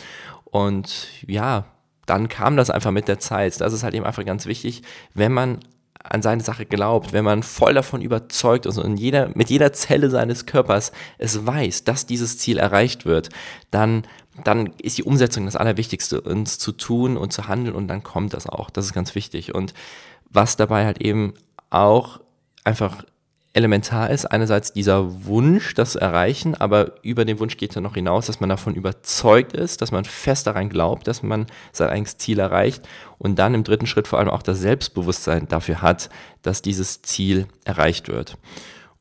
Und 0.57 1.09
ja, 1.27 1.67
dann 2.07 2.29
kam 2.31 2.57
das 2.57 2.71
einfach 2.71 2.91
mit 2.91 3.09
der 3.09 3.19
Zeit. 3.19 3.61
Das 3.61 3.75
ist 3.75 3.83
halt 3.83 3.95
eben 3.95 4.07
einfach 4.07 4.25
ganz 4.25 4.47
wichtig, 4.47 4.83
wenn 5.13 5.33
man 5.33 5.61
an 6.03 6.23
seine 6.23 6.43
Sache 6.43 6.65
glaubt, 6.65 7.13
wenn 7.13 7.25
man 7.25 7.43
voll 7.43 7.75
davon 7.75 8.01
überzeugt 8.01 8.65
ist 8.65 8.79
und 8.79 8.97
jeder, 8.97 9.31
mit 9.35 9.51
jeder 9.51 9.75
Zelle 9.75 10.09
seines 10.09 10.47
Körpers 10.47 10.93
es 11.19 11.45
weiß, 11.45 11.85
dass 11.85 12.07
dieses 12.07 12.39
Ziel 12.39 12.59
erreicht 12.59 13.05
wird, 13.05 13.29
dann, 13.71 14.05
dann 14.45 14.73
ist 14.81 14.97
die 14.97 15.03
Umsetzung 15.03 15.45
das 15.45 15.57
Allerwichtigste, 15.57 16.23
uns 16.23 16.59
zu 16.59 16.73
tun 16.73 17.19
und 17.19 17.35
zu 17.35 17.49
handeln 17.49 17.75
und 17.75 17.89
dann 17.89 18.03
kommt 18.03 18.33
das 18.33 18.49
auch. 18.49 18.71
Das 18.71 18.87
ist 18.87 18.95
ganz 18.95 19.15
wichtig. 19.15 19.55
Und 19.55 19.75
was 20.31 20.57
dabei 20.57 20.87
halt 20.87 21.03
eben 21.03 21.35
auch 21.69 22.21
einfach 22.65 23.05
elementar 23.57 24.11
ist. 24.11 24.27
Einerseits 24.27 24.73
dieser 24.73 25.25
Wunsch, 25.25 25.75
das 25.75 25.93
zu 25.93 26.01
erreichen, 26.01 26.55
aber 26.55 26.93
über 27.03 27.25
den 27.25 27.41
Wunsch 27.41 27.57
geht 27.57 27.75
ja 27.75 27.81
noch 27.81 27.95
hinaus, 27.95 28.27
dass 28.27 28.39
man 28.39 28.51
davon 28.51 28.75
überzeugt 28.75 29.55
ist, 29.55 29.81
dass 29.81 29.93
man 29.93 30.05
fest 30.05 30.47
daran 30.47 30.69
glaubt, 30.69 31.09
dass 31.09 31.23
man 31.23 31.47
sein 31.73 31.89
eigenes 31.89 32.19
Ziel 32.19 32.39
erreicht 32.39 32.87
und 33.19 33.39
dann 33.39 33.55
im 33.55 33.65
dritten 33.65 33.87
Schritt 33.87 34.09
vor 34.09 34.19
allem 34.19 34.29
auch 34.29 34.43
das 34.43 34.61
Selbstbewusstsein 34.61 35.49
dafür 35.49 35.81
hat, 35.81 36.11
dass 36.43 36.61
dieses 36.61 37.01
Ziel 37.03 37.47
erreicht 37.65 38.09
wird. 38.09 38.37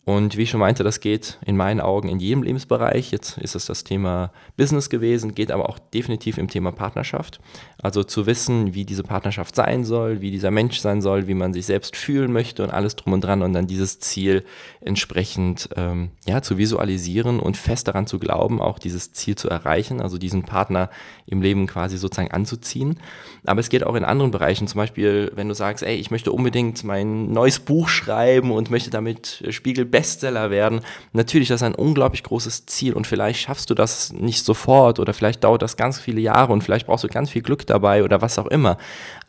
Und 0.05 0.37
wie 0.37 0.43
ich 0.43 0.51
schon 0.51 0.59
meinte, 0.59 0.83
das 0.83 0.99
geht 0.99 1.39
in 1.47 1.57
meinen 1.57 1.81
Augen 1.81 2.09
in 2.09 2.19
jedem 2.19 2.43
Lebensbereich. 2.43 3.11
Jetzt 3.11 3.39
ist 3.39 3.55
es 3.55 3.65
das 3.65 3.83
Thema 3.83 4.31
Business 4.55 4.91
gewesen, 4.91 5.33
geht 5.33 5.51
aber 5.51 5.67
auch 5.67 5.79
definitiv 5.79 6.37
im 6.37 6.47
Thema 6.47 6.71
Partnerschaft. 6.71 7.39
Also 7.81 8.03
zu 8.03 8.27
wissen, 8.27 8.75
wie 8.75 8.85
diese 8.85 9.01
Partnerschaft 9.01 9.55
sein 9.55 9.83
soll, 9.83 10.21
wie 10.21 10.29
dieser 10.29 10.51
Mensch 10.51 10.77
sein 10.77 11.01
soll, 11.01 11.27
wie 11.27 11.33
man 11.33 11.53
sich 11.53 11.65
selbst 11.65 11.95
fühlen 11.95 12.31
möchte 12.31 12.63
und 12.63 12.69
alles 12.69 12.95
drum 12.95 13.13
und 13.13 13.21
dran 13.21 13.41
und 13.41 13.53
dann 13.53 13.65
dieses 13.65 13.99
Ziel 13.99 14.45
entsprechend 14.79 15.69
ähm, 15.75 16.11
ja, 16.27 16.43
zu 16.43 16.59
visualisieren 16.59 17.39
und 17.39 17.57
fest 17.57 17.87
daran 17.87 18.05
zu 18.05 18.19
glauben, 18.19 18.61
auch 18.61 18.77
dieses 18.77 19.11
Ziel 19.13 19.35
zu 19.35 19.49
erreichen, 19.49 20.01
also 20.01 20.19
diesen 20.19 20.43
Partner 20.43 20.91
im 21.25 21.41
Leben 21.41 21.65
quasi 21.65 21.97
sozusagen 21.97 22.31
anzuziehen. 22.31 22.99
Aber 23.43 23.59
es 23.59 23.69
geht 23.69 23.83
auch 23.83 23.95
in 23.95 24.05
anderen 24.05 24.29
Bereichen, 24.29 24.67
zum 24.67 24.77
Beispiel, 24.77 25.31
wenn 25.33 25.47
du 25.47 25.55
sagst, 25.55 25.83
ey, 25.83 25.95
ich 25.95 26.11
möchte 26.11 26.31
unbedingt 26.31 26.83
mein 26.83 27.31
neues 27.31 27.59
Buch 27.59 27.89
schreiben 27.89 28.51
und 28.51 28.69
möchte 28.69 28.91
damit 28.91 29.43
Spiegel 29.49 29.94
Bestseller 29.95 30.49
werden. 30.49 30.81
Natürlich, 31.13 31.47
das 31.47 31.61
ist 31.61 31.65
ein 31.65 31.73
unglaublich 31.73 32.21
großes 32.23 32.65
Ziel 32.65 32.91
und 32.91 33.07
vielleicht 33.07 33.39
schaffst 33.39 33.69
du 33.69 33.73
das 33.73 34.11
nicht 34.11 34.43
sofort 34.43 34.99
oder 34.99 35.13
vielleicht 35.13 35.45
dauert 35.45 35.61
das 35.61 35.77
ganz 35.77 36.01
viele 36.01 36.19
Jahre 36.19 36.51
und 36.51 36.65
vielleicht 36.65 36.87
brauchst 36.87 37.05
du 37.05 37.07
ganz 37.07 37.29
viel 37.29 37.41
Glück 37.41 37.65
dabei 37.65 38.03
oder 38.03 38.21
was 38.21 38.37
auch 38.37 38.47
immer. 38.47 38.77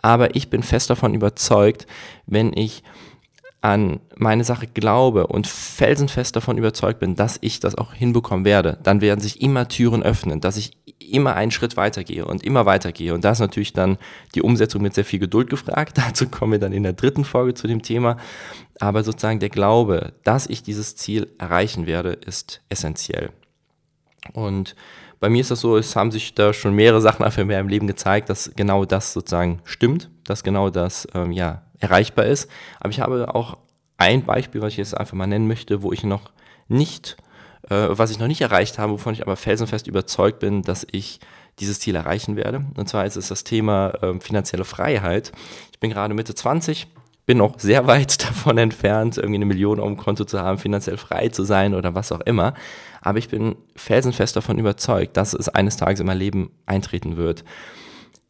Aber 0.02 0.35
ich 0.35 0.50
bin 0.50 0.64
fest 0.64 0.90
davon 0.90 1.14
überzeugt, 1.14 1.87
wenn 2.26 2.52
ich 2.52 2.82
an 3.61 4.01
meine 4.17 4.45
Sache 4.45 4.67
glaube 4.67 5.27
und 5.27 5.47
felsenfest 5.47 6.37
davon 6.37 6.59
überzeugt 6.59 7.01
bin, 7.01 7.17
dass 7.17 7.39
ich 7.41 7.59
das 7.59 7.75
auch 7.75 7.93
hinbekommen 7.93 8.45
werde, 8.45 8.79
dann 8.83 9.01
werden 9.01 9.21
sich 9.21 9.41
immer 9.41 9.67
Türen 9.69 10.03
öffnen, 10.03 10.41
dass 10.41 10.57
ich 10.57 10.77
immer 10.99 11.35
einen 11.35 11.51
Schritt 11.51 11.77
weitergehe 11.77 12.25
und 12.25 12.45
immer 12.45 12.67
weitergehe. 12.67 13.15
Und 13.15 13.25
da 13.25 13.33
ist 13.33 13.41
natürlich 13.41 13.73
dann 13.73 13.99
die 14.35 14.43
Umsetzung 14.43 14.83
mit 14.83 14.95
sehr 14.95 15.05
viel 15.05 15.19
Geduld 15.19 15.51
gefragt. 15.51 15.99
Dazu 16.07 16.29
kommen 16.29 16.53
wir 16.53 16.59
dann 16.59 16.73
in 16.73 16.83
der 16.83 16.93
dritten 16.93 17.25
Folge 17.25 17.55
zu 17.55 17.67
dem 17.67 17.83
Thema. 17.83 18.17
Aber 18.79 19.03
sozusagen 19.03 19.41
der 19.41 19.49
Glaube, 19.49 20.13
dass 20.25 20.47
ich 20.47 20.63
dieses 20.63 20.97
Ziel 20.97 21.33
erreichen 21.39 21.87
werde, 21.87 22.13
ist 22.13 22.63
essentiell. 22.69 23.31
Und 24.33 24.75
bei 25.19 25.31
mir 25.31 25.41
ist 25.41 25.51
das 25.51 25.61
so, 25.61 25.77
es 25.77 25.97
haben 25.97 26.11
sich 26.11 26.35
da 26.35 26.53
schon 26.53 26.75
mehrere 26.75 27.01
Sachen 27.01 27.25
einfach 27.25 27.41
in 27.41 27.49
meinem 27.49 27.69
Leben 27.69 27.87
gezeigt, 27.87 28.29
dass 28.29 28.53
genau 28.55 28.85
das 28.85 29.13
sozusagen 29.13 29.61
stimmt, 29.65 30.11
dass 30.25 30.45
genau 30.45 30.69
das 30.69 31.09
ähm, 31.15 31.33
ja, 31.33 31.63
erreichbar 31.78 32.26
ist. 32.26 32.50
Aber 32.80 32.90
ich 32.90 33.00
habe 33.00 33.35
auch 33.35 33.59
ein 33.99 34.25
Beispiel, 34.25 34.61
was 34.61 34.73
ich 34.73 34.78
jetzt 34.78 34.97
einfach 34.97 35.14
mal 35.14 35.26
nennen 35.26 35.49
möchte, 35.49 35.83
wo 35.83 35.92
ich 35.92 36.04
noch 36.04 36.30
nicht, 36.68 37.16
äh, 37.71 37.87
was 37.90 38.11
ich 38.11 38.18
noch 38.18 38.26
nicht 38.26 38.40
erreicht 38.40 38.78
habe, 38.78 38.92
wovon 38.92 39.14
ich 39.14 39.23
aber 39.23 39.37
felsenfest 39.37 39.87
überzeugt 39.87 40.38
bin, 40.38 40.62
dass 40.62 40.87
ich 40.90 41.21
dieses 41.59 41.80
Ziel 41.80 41.95
erreichen 41.95 42.37
werde. 42.37 42.64
Und 42.76 42.88
zwar 42.88 43.06
ist 43.06 43.16
es 43.16 43.28
das 43.28 43.45
Thema 43.45 43.90
äh, 44.02 44.21
finanzielle 44.21 44.64
Freiheit. 44.64 45.33
Ich 45.73 45.80
bin 45.80 45.90
gerade 45.90 46.12
Mitte 46.12 46.35
20, 46.35 46.87
bin 47.25 47.38
noch 47.38 47.59
sehr 47.59 47.87
weit 47.87 48.23
davon 48.28 48.59
entfernt, 48.59 49.16
irgendwie 49.16 49.37
eine 49.37 49.47
Million 49.47 49.80
auf 49.80 49.87
dem 49.87 49.97
Konto 49.97 50.25
zu 50.25 50.40
haben, 50.40 50.59
finanziell 50.59 50.97
frei 50.97 51.28
zu 51.28 51.45
sein 51.45 51.75
oder 51.75 51.95
was 51.95 52.12
auch 52.12 52.21
immer. 52.21 52.54
Aber 53.00 53.18
ich 53.18 53.28
bin 53.28 53.56
felsenfest 53.76 54.37
davon 54.37 54.59
überzeugt, 54.59 55.16
dass 55.16 55.33
es 55.33 55.49
eines 55.49 55.76
Tages 55.76 56.00
in 56.00 56.06
mein 56.06 56.18
Leben 56.18 56.50
eintreten 56.66 57.16
wird. 57.16 57.45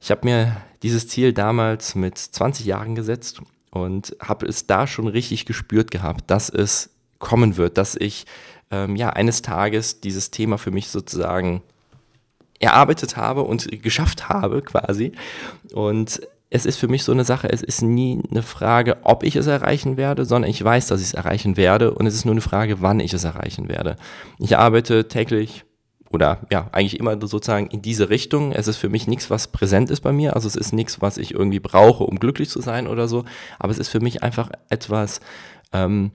Ich 0.00 0.10
habe 0.10 0.20
mir 0.24 0.56
dieses 0.82 1.08
Ziel 1.08 1.32
damals 1.32 1.94
mit 1.94 2.18
20 2.18 2.66
Jahren 2.66 2.94
gesetzt 2.94 3.40
und 3.70 4.16
habe 4.20 4.46
es 4.46 4.66
da 4.66 4.86
schon 4.86 5.08
richtig 5.08 5.46
gespürt 5.46 5.90
gehabt, 5.90 6.30
dass 6.30 6.48
es 6.48 6.90
kommen 7.18 7.56
wird, 7.56 7.78
dass 7.78 7.96
ich 7.96 8.26
ähm, 8.70 8.96
ja 8.96 9.10
eines 9.10 9.42
Tages 9.42 10.00
dieses 10.00 10.30
Thema 10.30 10.58
für 10.58 10.70
mich 10.70 10.88
sozusagen 10.88 11.62
erarbeitet 12.58 13.16
habe 13.16 13.42
und 13.42 13.82
geschafft 13.82 14.28
habe 14.28 14.62
quasi. 14.62 15.12
Und 15.72 16.20
es 16.48 16.64
ist 16.64 16.78
für 16.78 16.88
mich 16.88 17.04
so 17.04 17.12
eine 17.12 17.24
Sache, 17.24 17.50
es 17.50 17.62
ist 17.62 17.82
nie 17.82 18.22
eine 18.30 18.42
Frage, 18.42 18.98
ob 19.02 19.24
ich 19.24 19.36
es 19.36 19.46
erreichen 19.46 19.96
werde, 19.96 20.24
sondern 20.24 20.50
ich 20.50 20.62
weiß, 20.62 20.86
dass 20.86 21.00
ich 21.00 21.08
es 21.08 21.14
erreichen 21.14 21.56
werde 21.56 21.92
und 21.92 22.06
es 22.06 22.14
ist 22.14 22.24
nur 22.24 22.34
eine 22.34 22.40
Frage, 22.40 22.80
wann 22.80 23.00
ich 23.00 23.12
es 23.12 23.24
erreichen 23.24 23.68
werde. 23.68 23.96
Ich 24.38 24.56
arbeite 24.56 25.08
täglich 25.08 25.64
oder 26.10 26.40
ja, 26.50 26.68
eigentlich 26.72 26.98
immer 27.00 27.18
sozusagen 27.20 27.66
in 27.68 27.82
diese 27.82 28.10
Richtung. 28.10 28.52
Es 28.52 28.68
ist 28.68 28.76
für 28.76 28.88
mich 28.88 29.06
nichts, 29.06 29.30
was 29.30 29.48
präsent 29.48 29.90
ist 29.90 30.00
bei 30.00 30.12
mir. 30.12 30.34
Also 30.34 30.48
es 30.48 30.56
ist 30.56 30.72
nichts, 30.72 31.00
was 31.00 31.18
ich 31.18 31.34
irgendwie 31.34 31.60
brauche, 31.60 32.04
um 32.04 32.18
glücklich 32.18 32.48
zu 32.48 32.60
sein 32.60 32.86
oder 32.86 33.08
so. 33.08 33.25
Aber 33.58 33.72
es 33.72 33.78
ist 33.78 33.88
für 33.88 34.00
mich 34.00 34.22
einfach 34.22 34.50
etwas, 34.68 35.20
ähm, 35.72 36.12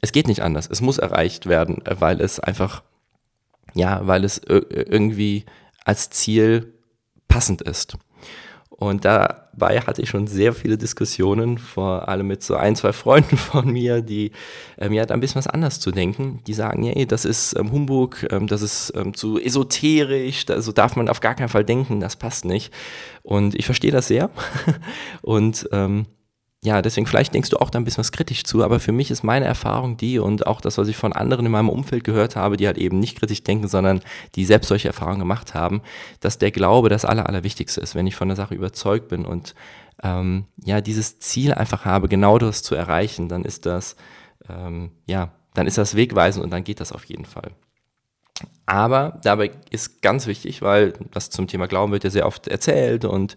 es 0.00 0.12
geht 0.12 0.28
nicht 0.28 0.42
anders. 0.42 0.68
Es 0.70 0.80
muss 0.80 0.98
erreicht 0.98 1.46
werden, 1.46 1.82
weil 1.84 2.20
es 2.20 2.40
einfach, 2.40 2.82
ja, 3.74 4.06
weil 4.06 4.24
es 4.24 4.40
irgendwie 4.46 5.44
als 5.84 6.10
Ziel 6.10 6.72
passend 7.28 7.62
ist. 7.62 7.96
Und 8.80 9.04
dabei 9.04 9.80
hatte 9.80 10.02
ich 10.02 10.08
schon 10.08 10.28
sehr 10.28 10.52
viele 10.52 10.78
Diskussionen, 10.78 11.58
vor 11.58 12.08
allem 12.08 12.28
mit 12.28 12.44
so 12.44 12.54
ein, 12.54 12.76
zwei 12.76 12.92
Freunden 12.92 13.36
von 13.36 13.72
mir, 13.72 14.02
die 14.02 14.30
ähm, 14.78 14.92
ja 14.92 15.04
ein 15.04 15.18
bisschen 15.18 15.40
was 15.40 15.48
anders 15.48 15.80
zu 15.80 15.90
denken. 15.90 16.44
Die 16.46 16.54
sagen, 16.54 16.84
ja, 16.84 17.04
das 17.04 17.24
ist 17.24 17.58
ähm, 17.58 17.72
Humbug, 17.72 18.24
ähm, 18.30 18.46
das 18.46 18.62
ist 18.62 18.92
ähm, 18.94 19.14
zu 19.14 19.40
esoterisch, 19.40 20.46
da, 20.46 20.62
so 20.62 20.70
darf 20.70 20.94
man 20.94 21.08
auf 21.08 21.18
gar 21.18 21.34
keinen 21.34 21.48
Fall 21.48 21.64
denken, 21.64 21.98
das 21.98 22.14
passt 22.14 22.44
nicht. 22.44 22.72
Und 23.24 23.56
ich 23.56 23.66
verstehe 23.66 23.90
das 23.90 24.06
sehr. 24.06 24.30
Und 25.22 25.68
ähm, 25.72 26.06
ja, 26.64 26.82
deswegen 26.82 27.06
vielleicht 27.06 27.34
denkst 27.34 27.50
du 27.50 27.58
auch 27.58 27.70
da 27.70 27.78
ein 27.78 27.84
bisschen 27.84 28.00
was 28.00 28.10
kritisch 28.10 28.42
zu, 28.42 28.64
aber 28.64 28.80
für 28.80 28.90
mich 28.90 29.12
ist 29.12 29.22
meine 29.22 29.44
Erfahrung 29.44 29.96
die 29.96 30.18
und 30.18 30.48
auch 30.48 30.60
das, 30.60 30.76
was 30.76 30.88
ich 30.88 30.96
von 30.96 31.12
anderen 31.12 31.46
in 31.46 31.52
meinem 31.52 31.68
Umfeld 31.68 32.02
gehört 32.02 32.34
habe, 32.34 32.56
die 32.56 32.66
halt 32.66 32.78
eben 32.78 32.98
nicht 32.98 33.16
kritisch 33.18 33.44
denken, 33.44 33.68
sondern 33.68 34.00
die 34.34 34.44
selbst 34.44 34.68
solche 34.68 34.88
Erfahrungen 34.88 35.20
gemacht 35.20 35.54
haben, 35.54 35.82
dass 36.18 36.38
der 36.38 36.50
Glaube 36.50 36.88
das 36.88 37.04
Aller, 37.04 37.28
Allerwichtigste 37.28 37.80
ist, 37.80 37.94
wenn 37.94 38.08
ich 38.08 38.16
von 38.16 38.28
der 38.28 38.36
Sache 38.36 38.56
überzeugt 38.56 39.08
bin 39.08 39.24
und 39.24 39.54
ähm, 40.02 40.46
ja, 40.64 40.80
dieses 40.80 41.20
Ziel 41.20 41.54
einfach 41.54 41.84
habe, 41.84 42.08
genau 42.08 42.38
das 42.38 42.62
zu 42.64 42.74
erreichen, 42.74 43.28
dann 43.28 43.44
ist 43.44 43.64
das, 43.64 43.94
ähm, 44.48 44.90
ja, 45.06 45.32
dann 45.54 45.68
ist 45.68 45.78
das 45.78 45.94
wegweisend 45.94 46.44
und 46.44 46.50
dann 46.50 46.64
geht 46.64 46.80
das 46.80 46.90
auf 46.92 47.04
jeden 47.04 47.24
Fall. 47.24 47.52
Aber 48.66 49.18
dabei 49.22 49.50
ist 49.70 50.02
ganz 50.02 50.26
wichtig, 50.26 50.60
weil 50.60 50.92
das 51.12 51.30
zum 51.30 51.46
Thema 51.46 51.66
Glauben 51.66 51.90
wird 51.90 52.04
ja 52.04 52.10
sehr 52.10 52.26
oft 52.26 52.48
erzählt 52.48 53.06
und 53.06 53.34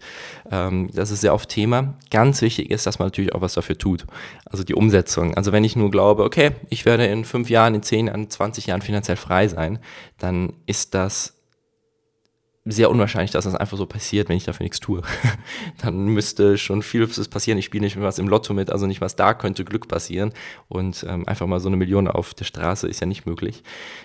ähm, 0.50 0.90
das 0.92 1.10
ist 1.10 1.22
sehr 1.22 1.32
oft 1.32 1.48
Thema. 1.48 1.94
Ganz 2.10 2.42
wichtig 2.42 2.70
ist, 2.70 2.86
dass 2.86 2.98
man 2.98 3.06
natürlich 3.06 3.34
auch 3.34 3.40
was 3.40 3.54
dafür 3.54 3.78
tut. 3.78 4.04
Also 4.44 4.62
die 4.62 4.74
Umsetzung. 4.74 5.34
Also 5.34 5.52
wenn 5.52 5.64
ich 5.64 5.74
nur 5.74 5.90
glaube, 5.90 6.24
okay, 6.24 6.50
ich 6.68 6.84
werde 6.84 7.06
in 7.06 7.24
fünf 7.24 7.48
Jahren, 7.48 7.74
in 7.74 7.82
zehn 7.82 8.08
Jahren, 8.08 8.28
20 8.28 8.66
Jahren 8.66 8.82
finanziell 8.82 9.16
frei 9.16 9.48
sein, 9.48 9.78
dann 10.18 10.52
ist 10.66 10.94
das 10.94 11.41
sehr 12.64 12.90
unwahrscheinlich, 12.90 13.32
dass 13.32 13.44
das 13.44 13.56
einfach 13.56 13.76
so 13.76 13.86
passiert, 13.86 14.28
wenn 14.28 14.36
ich 14.36 14.44
dafür 14.44 14.62
nichts 14.62 14.78
tue. 14.78 15.02
Dann 15.82 16.06
müsste 16.06 16.56
schon 16.58 16.82
vieles 16.82 17.26
passieren. 17.28 17.58
Ich 17.58 17.64
spiele 17.64 17.82
nicht 17.82 17.96
mehr 17.96 18.06
was 18.06 18.20
im 18.20 18.28
Lotto 18.28 18.54
mit, 18.54 18.70
also 18.70 18.86
nicht 18.86 19.00
was 19.00 19.16
da 19.16 19.34
könnte 19.34 19.64
Glück 19.64 19.88
passieren. 19.88 20.32
Und 20.68 21.04
ähm, 21.08 21.26
einfach 21.26 21.46
mal 21.48 21.58
so 21.58 21.68
eine 21.68 21.76
Million 21.76 22.06
auf 22.06 22.34
der 22.34 22.44
Straße 22.44 22.86
ist 22.86 23.00
ja 23.00 23.06
nicht 23.06 23.26
möglich. 23.26 23.64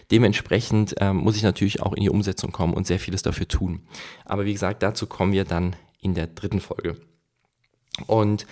Dementsprechend 0.10 0.96
ähm, 1.00 1.18
muss 1.18 1.36
ich 1.36 1.44
natürlich 1.44 1.84
auch 1.84 1.94
in 1.94 2.02
die 2.02 2.10
Umsetzung 2.10 2.52
kommen 2.52 2.74
und 2.74 2.88
sehr 2.88 3.00
vieles 3.00 3.22
dafür 3.22 3.48
tun. 3.48 3.82
Aber 4.26 4.46
wie 4.46 4.54
gesagt, 4.54 4.82
dazu 4.82 5.06
kommen 5.06 5.34
wir 5.34 5.46
dann 5.46 5.76
in 6.02 6.16
der 6.16 6.26
dritten 6.26 6.60
Folge. 6.60 6.98
Und 8.08 8.48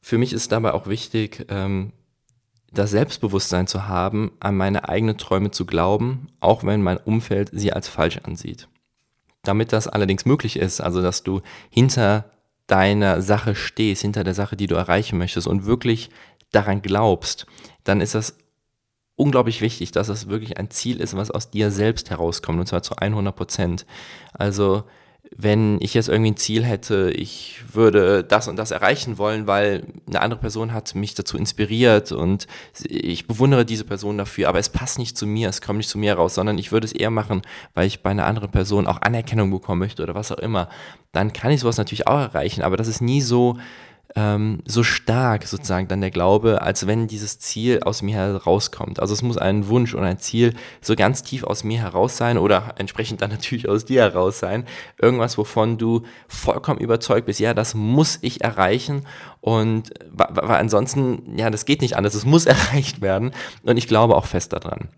für 0.00 0.18
mich 0.18 0.32
ist 0.32 0.50
dabei 0.50 0.72
auch 0.72 0.88
wichtig, 0.88 1.46
ähm, 1.50 1.92
das 2.72 2.90
Selbstbewusstsein 2.90 3.68
zu 3.68 3.86
haben, 3.86 4.32
an 4.40 4.56
meine 4.56 4.88
eigenen 4.88 5.18
Träume 5.18 5.52
zu 5.52 5.66
glauben, 5.66 6.26
auch 6.40 6.64
wenn 6.64 6.82
mein 6.82 6.98
Umfeld 6.98 7.50
sie 7.52 7.72
als 7.72 7.88
falsch 7.88 8.18
ansieht. 8.18 8.68
Damit 9.46 9.72
das 9.72 9.88
allerdings 9.88 10.24
möglich 10.24 10.56
ist, 10.56 10.80
also 10.80 11.02
dass 11.02 11.22
du 11.22 11.40
hinter 11.70 12.30
deiner 12.66 13.22
Sache 13.22 13.54
stehst, 13.54 14.02
hinter 14.02 14.24
der 14.24 14.34
Sache, 14.34 14.56
die 14.56 14.66
du 14.66 14.74
erreichen 14.74 15.18
möchtest 15.18 15.46
und 15.46 15.66
wirklich 15.66 16.10
daran 16.50 16.82
glaubst, 16.82 17.46
dann 17.84 18.00
ist 18.00 18.14
das 18.14 18.36
unglaublich 19.14 19.60
wichtig, 19.60 19.92
dass 19.92 20.08
es 20.08 20.28
wirklich 20.28 20.58
ein 20.58 20.70
Ziel 20.70 21.00
ist, 21.00 21.16
was 21.16 21.30
aus 21.30 21.50
dir 21.50 21.70
selbst 21.70 22.10
herauskommt 22.10 22.60
und 22.60 22.66
zwar 22.66 22.82
zu 22.82 22.96
100 22.96 23.34
Prozent. 23.34 23.86
Also 24.32 24.84
wenn 25.36 25.78
ich 25.80 25.94
jetzt 25.94 26.08
irgendwie 26.08 26.30
ein 26.32 26.36
Ziel 26.36 26.64
hätte, 26.64 27.10
ich 27.10 27.62
würde 27.72 28.24
das 28.24 28.48
und 28.48 28.56
das 28.56 28.70
erreichen 28.70 29.18
wollen, 29.18 29.46
weil 29.46 29.84
eine 30.06 30.20
andere 30.20 30.40
Person 30.40 30.72
hat 30.72 30.94
mich 30.94 31.14
dazu 31.14 31.36
inspiriert 31.36 32.12
und 32.12 32.46
ich 32.84 33.26
bewundere 33.26 33.64
diese 33.64 33.84
Person 33.84 34.18
dafür, 34.18 34.48
aber 34.48 34.58
es 34.58 34.68
passt 34.68 34.98
nicht 34.98 35.16
zu 35.16 35.26
mir, 35.26 35.48
es 35.48 35.60
kommt 35.60 35.78
nicht 35.78 35.90
zu 35.90 35.98
mir 35.98 36.14
raus, 36.14 36.34
sondern 36.34 36.58
ich 36.58 36.72
würde 36.72 36.86
es 36.86 36.92
eher 36.92 37.10
machen, 37.10 37.42
weil 37.74 37.86
ich 37.86 38.02
bei 38.02 38.10
einer 38.10 38.26
anderen 38.26 38.50
Person 38.50 38.86
auch 38.86 39.02
Anerkennung 39.02 39.50
bekommen 39.50 39.80
möchte 39.80 40.02
oder 40.02 40.14
was 40.14 40.32
auch 40.32 40.38
immer, 40.38 40.68
dann 41.12 41.32
kann 41.32 41.50
ich 41.50 41.60
sowas 41.60 41.78
natürlich 41.78 42.06
auch 42.06 42.18
erreichen, 42.18 42.62
aber 42.62 42.76
das 42.76 42.88
ist 42.88 43.00
nie 43.00 43.20
so, 43.20 43.58
ähm, 44.14 44.60
so 44.64 44.82
stark 44.82 45.46
sozusagen 45.46 45.88
dann 45.88 46.00
der 46.00 46.10
Glaube, 46.10 46.62
als 46.62 46.86
wenn 46.86 47.06
dieses 47.06 47.38
Ziel 47.38 47.80
aus 47.82 48.02
mir 48.02 48.16
herauskommt. 48.16 49.00
Also 49.00 49.12
es 49.12 49.22
muss 49.22 49.36
ein 49.36 49.68
Wunsch 49.68 49.94
und 49.94 50.04
ein 50.04 50.18
Ziel 50.18 50.54
so 50.80 50.94
ganz 50.94 51.22
tief 51.22 51.44
aus 51.44 51.64
mir 51.64 51.80
heraus 51.80 52.16
sein 52.16 52.38
oder 52.38 52.74
entsprechend 52.78 53.20
dann 53.20 53.30
natürlich 53.30 53.68
aus 53.68 53.84
dir 53.84 54.02
heraus 54.02 54.38
sein. 54.38 54.64
Irgendwas, 55.00 55.36
wovon 55.36 55.76
du 55.76 56.02
vollkommen 56.28 56.80
überzeugt 56.80 57.26
bist, 57.26 57.40
ja, 57.40 57.52
das 57.52 57.74
muss 57.74 58.18
ich 58.22 58.42
erreichen 58.42 59.06
und 59.40 59.90
weil 60.10 60.56
ansonsten, 60.56 61.36
ja, 61.36 61.50
das 61.50 61.66
geht 61.66 61.82
nicht 61.82 61.96
anders, 61.96 62.14
es 62.14 62.24
muss 62.24 62.46
erreicht 62.46 63.00
werden 63.00 63.32
und 63.64 63.76
ich 63.76 63.88
glaube 63.88 64.16
auch 64.16 64.26
fest 64.26 64.52
daran. 64.52 64.88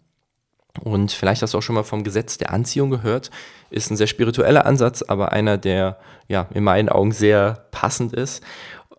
Und 0.84 1.10
vielleicht 1.10 1.42
hast 1.42 1.54
du 1.54 1.58
auch 1.58 1.62
schon 1.62 1.74
mal 1.74 1.82
vom 1.82 2.04
Gesetz 2.04 2.38
der 2.38 2.52
Anziehung 2.52 2.90
gehört. 2.90 3.32
Ist 3.70 3.90
ein 3.90 3.96
sehr 3.96 4.06
spiritueller 4.06 4.64
Ansatz, 4.64 5.02
aber 5.02 5.32
einer, 5.32 5.58
der 5.58 5.98
ja 6.28 6.46
in 6.54 6.62
meinen 6.62 6.88
Augen 6.88 7.10
sehr 7.10 7.66
passend 7.72 8.12
ist 8.12 8.44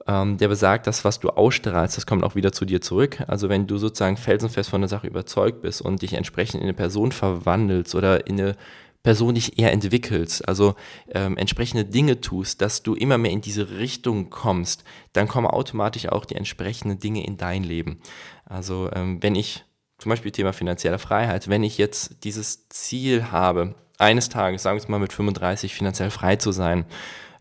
ähm, 0.09 0.37
der 0.37 0.47
besagt, 0.47 0.87
dass 0.87 1.05
was 1.05 1.19
du 1.19 1.29
ausstrahlst, 1.29 1.95
das 1.95 2.07
kommt 2.07 2.23
auch 2.23 2.33
wieder 2.33 2.51
zu 2.51 2.65
dir 2.65 2.81
zurück. 2.81 3.23
Also 3.27 3.47
wenn 3.47 3.67
du 3.67 3.77
sozusagen 3.77 4.17
felsenfest 4.17 4.71
von 4.71 4.81
der 4.81 4.87
Sache 4.87 5.05
überzeugt 5.05 5.61
bist 5.61 5.83
und 5.83 6.01
dich 6.01 6.13
entsprechend 6.13 6.55
in 6.55 6.63
eine 6.63 6.73
Person 6.73 7.11
verwandelst 7.11 7.93
oder 7.93 8.25
in 8.25 8.41
eine 8.41 8.55
Person 9.03 9.35
dich 9.35 9.59
eher 9.59 9.71
entwickelst, 9.71 10.47
also 10.47 10.73
ähm, 11.13 11.37
entsprechende 11.37 11.85
Dinge 11.85 12.21
tust, 12.21 12.59
dass 12.61 12.81
du 12.81 12.95
immer 12.95 13.19
mehr 13.19 13.31
in 13.31 13.41
diese 13.41 13.77
Richtung 13.77 14.31
kommst, 14.31 14.83
dann 15.13 15.27
kommen 15.27 15.45
automatisch 15.45 16.07
auch 16.07 16.25
die 16.25 16.35
entsprechenden 16.35 16.99
Dinge 16.99 17.23
in 17.23 17.37
dein 17.37 17.63
Leben. 17.63 18.01
Also 18.45 18.89
ähm, 18.95 19.21
wenn 19.21 19.35
ich 19.35 19.63
zum 19.99 20.09
Beispiel 20.09 20.31
Thema 20.31 20.53
finanzielle 20.53 20.97
Freiheit, 20.97 21.49
wenn 21.49 21.61
ich 21.61 21.77
jetzt 21.77 22.23
dieses 22.23 22.67
Ziel 22.69 23.31
habe, 23.31 23.75
eines 23.99 24.29
Tages, 24.29 24.63
sagen 24.63 24.77
wir 24.77 24.81
es 24.81 24.89
mal 24.89 24.99
mit 24.99 25.13
35 25.13 25.75
finanziell 25.75 26.09
frei 26.09 26.37
zu 26.37 26.51
sein, 26.51 26.85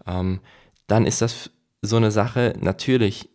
ähm, 0.06 0.40
dann 0.86 1.06
ist 1.06 1.22
das 1.22 1.50
so 1.82 1.96
eine 1.96 2.10
Sache, 2.10 2.54
natürlich, 2.60 3.28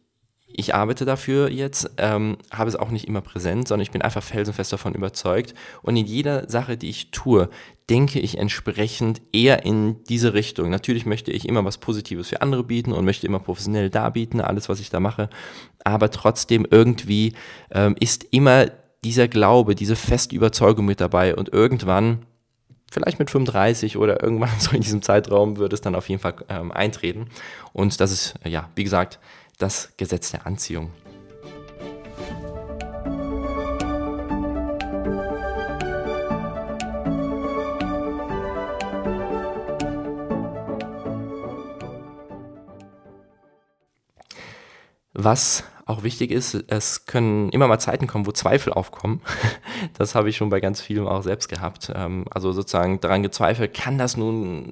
ich 0.56 0.76
arbeite 0.76 1.06
dafür 1.06 1.50
jetzt, 1.50 1.92
ähm, 1.98 2.38
habe 2.52 2.70
es 2.70 2.76
auch 2.76 2.92
nicht 2.92 3.08
immer 3.08 3.22
präsent, 3.22 3.68
sondern 3.68 3.84
ich 3.84 3.92
bin 3.92 4.04
einfach 4.04 4.22
felsenfest 4.22 4.72
davon 4.72 4.94
überzeugt. 4.94 5.56
Und 5.82 5.98
in 5.98 6.06
jeder 6.06 6.48
Sache, 6.48 6.78
die 6.78 6.90
ich 6.90 7.10
tue, 7.12 7.50
denke 7.90 8.20
ich 8.20 8.38
entsprechend 8.38 9.22
eher 9.32 9.66
in 9.66 10.04
diese 10.04 10.34
Richtung. 10.34 10.70
Natürlich 10.70 11.06
möchte 11.06 11.32
ich 11.32 11.48
immer 11.48 11.66
was 11.66 11.80
Positives 11.80 12.30
für 12.30 12.42
andere 12.42 12.64
bieten 12.64 12.92
und 12.94 13.04
möchte 13.04 13.26
immer 13.26 13.40
professionell 13.40 13.90
darbieten, 13.90 14.42
alles, 14.42 14.70
was 14.70 14.80
ich 14.80 14.92
da 14.92 15.00
mache. 15.00 15.30
Aber 15.84 16.12
trotzdem 16.12 16.68
irgendwie 16.70 17.34
ähm, 17.72 17.96
ist 18.00 18.26
immer 18.30 18.68
dieser 19.04 19.28
Glaube, 19.28 19.76
diese 19.76 19.96
feste 19.96 20.36
Überzeugung 20.36 20.86
mit 20.86 21.02
dabei. 21.02 21.36
Und 21.36 21.50
irgendwann 21.52 22.26
vielleicht 22.94 23.20
mit 23.20 23.30
35 23.30 23.98
oder 23.98 24.22
irgendwann 24.22 24.52
so 24.60 24.72
in 24.72 24.82
diesem 24.82 25.02
Zeitraum 25.02 25.58
wird 25.58 25.74
es 25.74 25.82
dann 25.82 25.96
auf 25.96 26.08
jeden 26.08 26.22
Fall 26.22 26.36
ähm, 26.48 26.72
eintreten. 26.72 27.28
Und 27.74 28.00
das 28.00 28.12
ist, 28.12 28.36
ja, 28.46 28.70
wie 28.76 28.84
gesagt, 28.84 29.20
das 29.58 29.94
Gesetz 29.98 30.32
der 30.32 30.46
Anziehung. 30.46 30.92
Was 45.16 45.64
auch 45.86 46.04
wichtig 46.04 46.32
ist, 46.32 46.56
es 46.68 47.06
können 47.06 47.50
immer 47.50 47.68
mal 47.68 47.80
Zeiten 47.80 48.08
kommen, 48.08 48.26
wo 48.26 48.32
Zweifel 48.32 48.74
aufkommen. 48.74 49.22
Das 49.98 50.16
habe 50.16 50.30
ich 50.30 50.38
schon 50.38 50.50
bei 50.50 50.62
ganz 50.62 50.80
vielen 50.80 51.08
auch 51.08 51.24
selbst 51.24 51.50
gehabt. 51.50 51.92
Ähm, 51.94 52.26
also 52.32 52.54
sozusagen 52.54 53.02
daran 53.02 53.22
gezweifelt, 53.22 53.74
kann 53.74 53.98
das 53.98 54.16
nun 54.16 54.72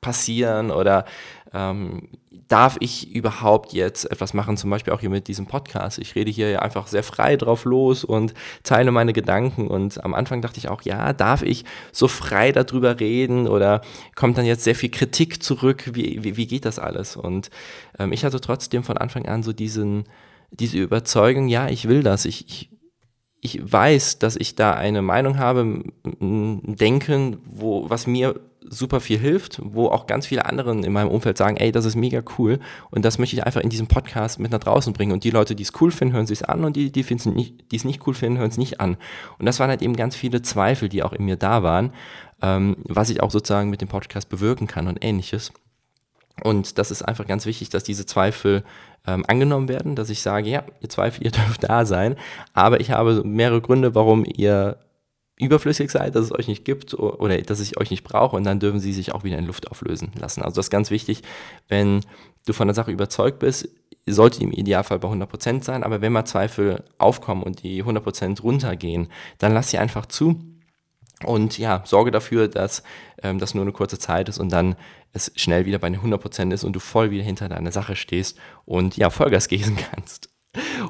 passieren 0.00 0.70
oder 0.70 1.04
ähm, 1.52 2.08
darf 2.48 2.76
ich 2.80 3.12
überhaupt 3.14 3.72
jetzt 3.72 4.10
etwas 4.10 4.34
machen, 4.34 4.56
zum 4.56 4.70
Beispiel 4.70 4.92
auch 4.92 5.00
hier 5.00 5.10
mit 5.10 5.28
diesem 5.28 5.46
Podcast. 5.46 5.98
Ich 5.98 6.14
rede 6.14 6.30
hier 6.30 6.50
ja 6.50 6.58
einfach 6.60 6.86
sehr 6.86 7.02
frei 7.02 7.36
drauf 7.36 7.64
los 7.64 8.04
und 8.04 8.34
teile 8.62 8.92
meine 8.92 9.12
Gedanken 9.12 9.66
und 9.66 10.02
am 10.04 10.14
Anfang 10.14 10.42
dachte 10.42 10.58
ich 10.58 10.68
auch, 10.68 10.82
ja, 10.82 11.12
darf 11.12 11.42
ich 11.42 11.64
so 11.92 12.08
frei 12.08 12.52
darüber 12.52 13.00
reden 13.00 13.48
oder 13.48 13.80
kommt 14.14 14.38
dann 14.38 14.44
jetzt 14.46 14.64
sehr 14.64 14.76
viel 14.76 14.90
Kritik 14.90 15.42
zurück? 15.42 15.90
Wie, 15.92 16.22
wie, 16.22 16.36
wie 16.36 16.46
geht 16.46 16.64
das 16.64 16.78
alles? 16.78 17.16
Und 17.16 17.50
ähm, 17.98 18.12
ich 18.12 18.24
hatte 18.24 18.40
trotzdem 18.40 18.84
von 18.84 18.96
Anfang 18.96 19.26
an 19.26 19.42
so 19.42 19.52
diesen, 19.52 20.04
diese 20.50 20.78
Überzeugung, 20.78 21.48
ja, 21.48 21.68
ich 21.68 21.88
will 21.88 22.02
das, 22.02 22.24
ich, 22.24 22.46
ich 22.48 22.70
ich 23.46 23.60
weiß, 23.72 24.18
dass 24.18 24.34
ich 24.34 24.56
da 24.56 24.72
eine 24.72 25.02
Meinung 25.02 25.38
habe, 25.38 25.60
ein 26.20 26.76
Denken, 26.76 27.36
wo, 27.44 27.88
was 27.88 28.08
mir 28.08 28.40
super 28.68 29.00
viel 29.00 29.18
hilft, 29.18 29.60
wo 29.62 29.86
auch 29.86 30.06
ganz 30.06 30.26
viele 30.26 30.46
anderen 30.46 30.82
in 30.82 30.92
meinem 30.92 31.10
Umfeld 31.10 31.38
sagen, 31.38 31.56
ey, 31.56 31.70
das 31.70 31.84
ist 31.84 31.94
mega 31.94 32.22
cool 32.38 32.58
und 32.90 33.04
das 33.04 33.18
möchte 33.18 33.36
ich 33.36 33.44
einfach 33.44 33.60
in 33.60 33.70
diesem 33.70 33.86
Podcast 33.86 34.40
mit 34.40 34.50
nach 34.50 34.58
draußen 34.58 34.92
bringen 34.92 35.12
und 35.12 35.22
die 35.22 35.30
Leute, 35.30 35.54
die 35.54 35.62
es 35.62 35.72
cool 35.80 35.92
finden, 35.92 36.14
hören 36.14 36.26
es 36.28 36.42
an 36.42 36.64
und 36.64 36.74
die, 36.74 36.90
die 36.90 37.04
nicht, 37.30 37.72
es 37.72 37.84
nicht 37.84 38.06
cool 38.06 38.14
finden, 38.14 38.38
hören 38.38 38.50
es 38.50 38.58
nicht 38.58 38.80
an. 38.80 38.96
Und 39.38 39.46
das 39.46 39.60
waren 39.60 39.70
halt 39.70 39.82
eben 39.82 39.94
ganz 39.94 40.16
viele 40.16 40.42
Zweifel, 40.42 40.88
die 40.88 41.04
auch 41.04 41.12
in 41.12 41.24
mir 41.24 41.36
da 41.36 41.62
waren, 41.62 41.92
ähm, 42.42 42.76
was 42.88 43.10
ich 43.10 43.22
auch 43.22 43.30
sozusagen 43.30 43.70
mit 43.70 43.80
dem 43.80 43.88
Podcast 43.88 44.28
bewirken 44.28 44.66
kann 44.66 44.88
und 44.88 45.04
ähnliches. 45.04 45.52
Und 46.42 46.78
das 46.78 46.90
ist 46.90 47.02
einfach 47.02 47.26
ganz 47.26 47.46
wichtig, 47.46 47.70
dass 47.70 47.84
diese 47.84 48.04
Zweifel 48.04 48.64
ähm, 49.06 49.24
angenommen 49.26 49.68
werden, 49.68 49.96
dass 49.96 50.10
ich 50.10 50.22
sage, 50.22 50.48
ja, 50.50 50.64
ihr 50.80 50.88
Zweifel, 50.88 51.22
ihr 51.24 51.30
dürft 51.30 51.68
da 51.68 51.86
sein, 51.86 52.16
aber 52.52 52.80
ich 52.80 52.90
habe 52.90 53.22
mehrere 53.24 53.60
Gründe, 53.60 53.94
warum 53.94 54.24
ihr 54.24 54.78
überflüssig 55.38 55.90
seid, 55.90 56.14
dass 56.14 56.24
es 56.24 56.32
euch 56.32 56.48
nicht 56.48 56.64
gibt 56.64 56.94
oder 56.94 57.40
dass 57.42 57.60
ich 57.60 57.78
euch 57.78 57.90
nicht 57.90 58.04
brauche. 58.04 58.36
Und 58.36 58.44
dann 58.44 58.58
dürfen 58.58 58.80
sie 58.80 58.92
sich 58.92 59.12
auch 59.12 59.22
wieder 59.22 59.36
in 59.36 59.46
Luft 59.46 59.70
auflösen 59.70 60.12
lassen. 60.18 60.42
Also 60.42 60.56
das 60.56 60.66
ist 60.66 60.70
ganz 60.70 60.90
wichtig, 60.90 61.22
wenn 61.68 62.00
du 62.46 62.52
von 62.52 62.68
der 62.68 62.74
Sache 62.74 62.90
überzeugt 62.90 63.38
bist, 63.38 63.68
sollte 64.06 64.42
im 64.42 64.52
Idealfall 64.52 64.98
bei 64.98 65.08
100% 65.08 65.64
sein, 65.64 65.82
aber 65.82 66.00
wenn 66.00 66.12
mal 66.12 66.24
Zweifel 66.24 66.84
aufkommen 66.96 67.42
und 67.42 67.64
die 67.64 67.82
100% 67.82 68.40
runtergehen, 68.40 69.08
dann 69.38 69.52
lass 69.52 69.70
sie 69.70 69.78
einfach 69.78 70.06
zu. 70.06 70.40
Und 71.24 71.58
ja, 71.58 71.82
sorge 71.84 72.10
dafür, 72.10 72.46
dass 72.46 72.82
ähm, 73.22 73.38
das 73.38 73.54
nur 73.54 73.62
eine 73.62 73.72
kurze 73.72 73.98
Zeit 73.98 74.28
ist 74.28 74.38
und 74.38 74.50
dann 74.52 74.76
es 75.16 75.32
schnell 75.34 75.66
wieder 75.66 75.78
bei 75.78 75.90
den 75.90 76.00
100% 76.00 76.52
ist 76.52 76.64
und 76.64 76.74
du 76.74 76.80
voll 76.80 77.10
wieder 77.10 77.24
hinter 77.24 77.48
deiner 77.48 77.72
Sache 77.72 77.96
stehst 77.96 78.38
und 78.64 78.96
ja, 78.96 79.10
Vollgas 79.10 79.48
geben 79.48 79.76
kannst. 79.76 80.30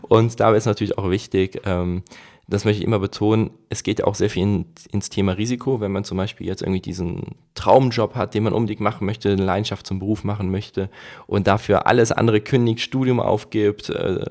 Und 0.03 0.39
dabei 0.41 0.57
ist 0.57 0.67
natürlich 0.67 0.99
auch 0.99 1.11
wichtig, 1.11 1.63
ähm, 1.65 2.03
das 2.49 2.65
möchte 2.65 2.81
ich 2.81 2.87
immer 2.87 3.01
betonen, 3.01 3.51
es 3.71 3.83
geht 3.83 3.99
ja 3.99 4.05
auch 4.05 4.15
sehr 4.15 4.31
viel 4.31 4.45
in, 4.45 4.67
ins 4.93 5.09
Thema 5.09 5.33
Risiko, 5.33 5.81
wenn 5.81 5.91
man 5.91 6.05
zum 6.05 6.17
Beispiel 6.17 6.47
jetzt 6.47 6.63
irgendwie 6.63 6.81
diesen 6.81 7.35
Traumjob 7.55 8.15
hat, 8.15 8.35
den 8.35 8.45
man 8.45 8.53
unbedingt 8.53 8.81
machen 8.81 9.05
möchte, 9.05 9.33
eine 9.33 9.45
Leidenschaft 9.45 9.87
zum 9.87 9.99
Beruf 9.99 10.23
machen 10.23 10.51
möchte 10.51 10.89
und 11.27 11.49
dafür 11.49 11.89
alles 11.89 12.13
andere 12.13 12.41
kündigt, 12.41 12.81
Studium 12.81 13.19
aufgibt, 13.19 13.91
äh, 13.91 14.25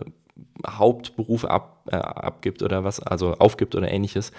Hauptberuf 0.66 1.44
ab, 1.44 1.88
äh, 1.92 1.98
abgibt 1.98 2.64
oder 2.64 2.86
was, 2.86 3.02
also 3.02 3.34
aufgibt 3.34 3.76
oder 3.76 3.92
ähnliches, 3.92 4.32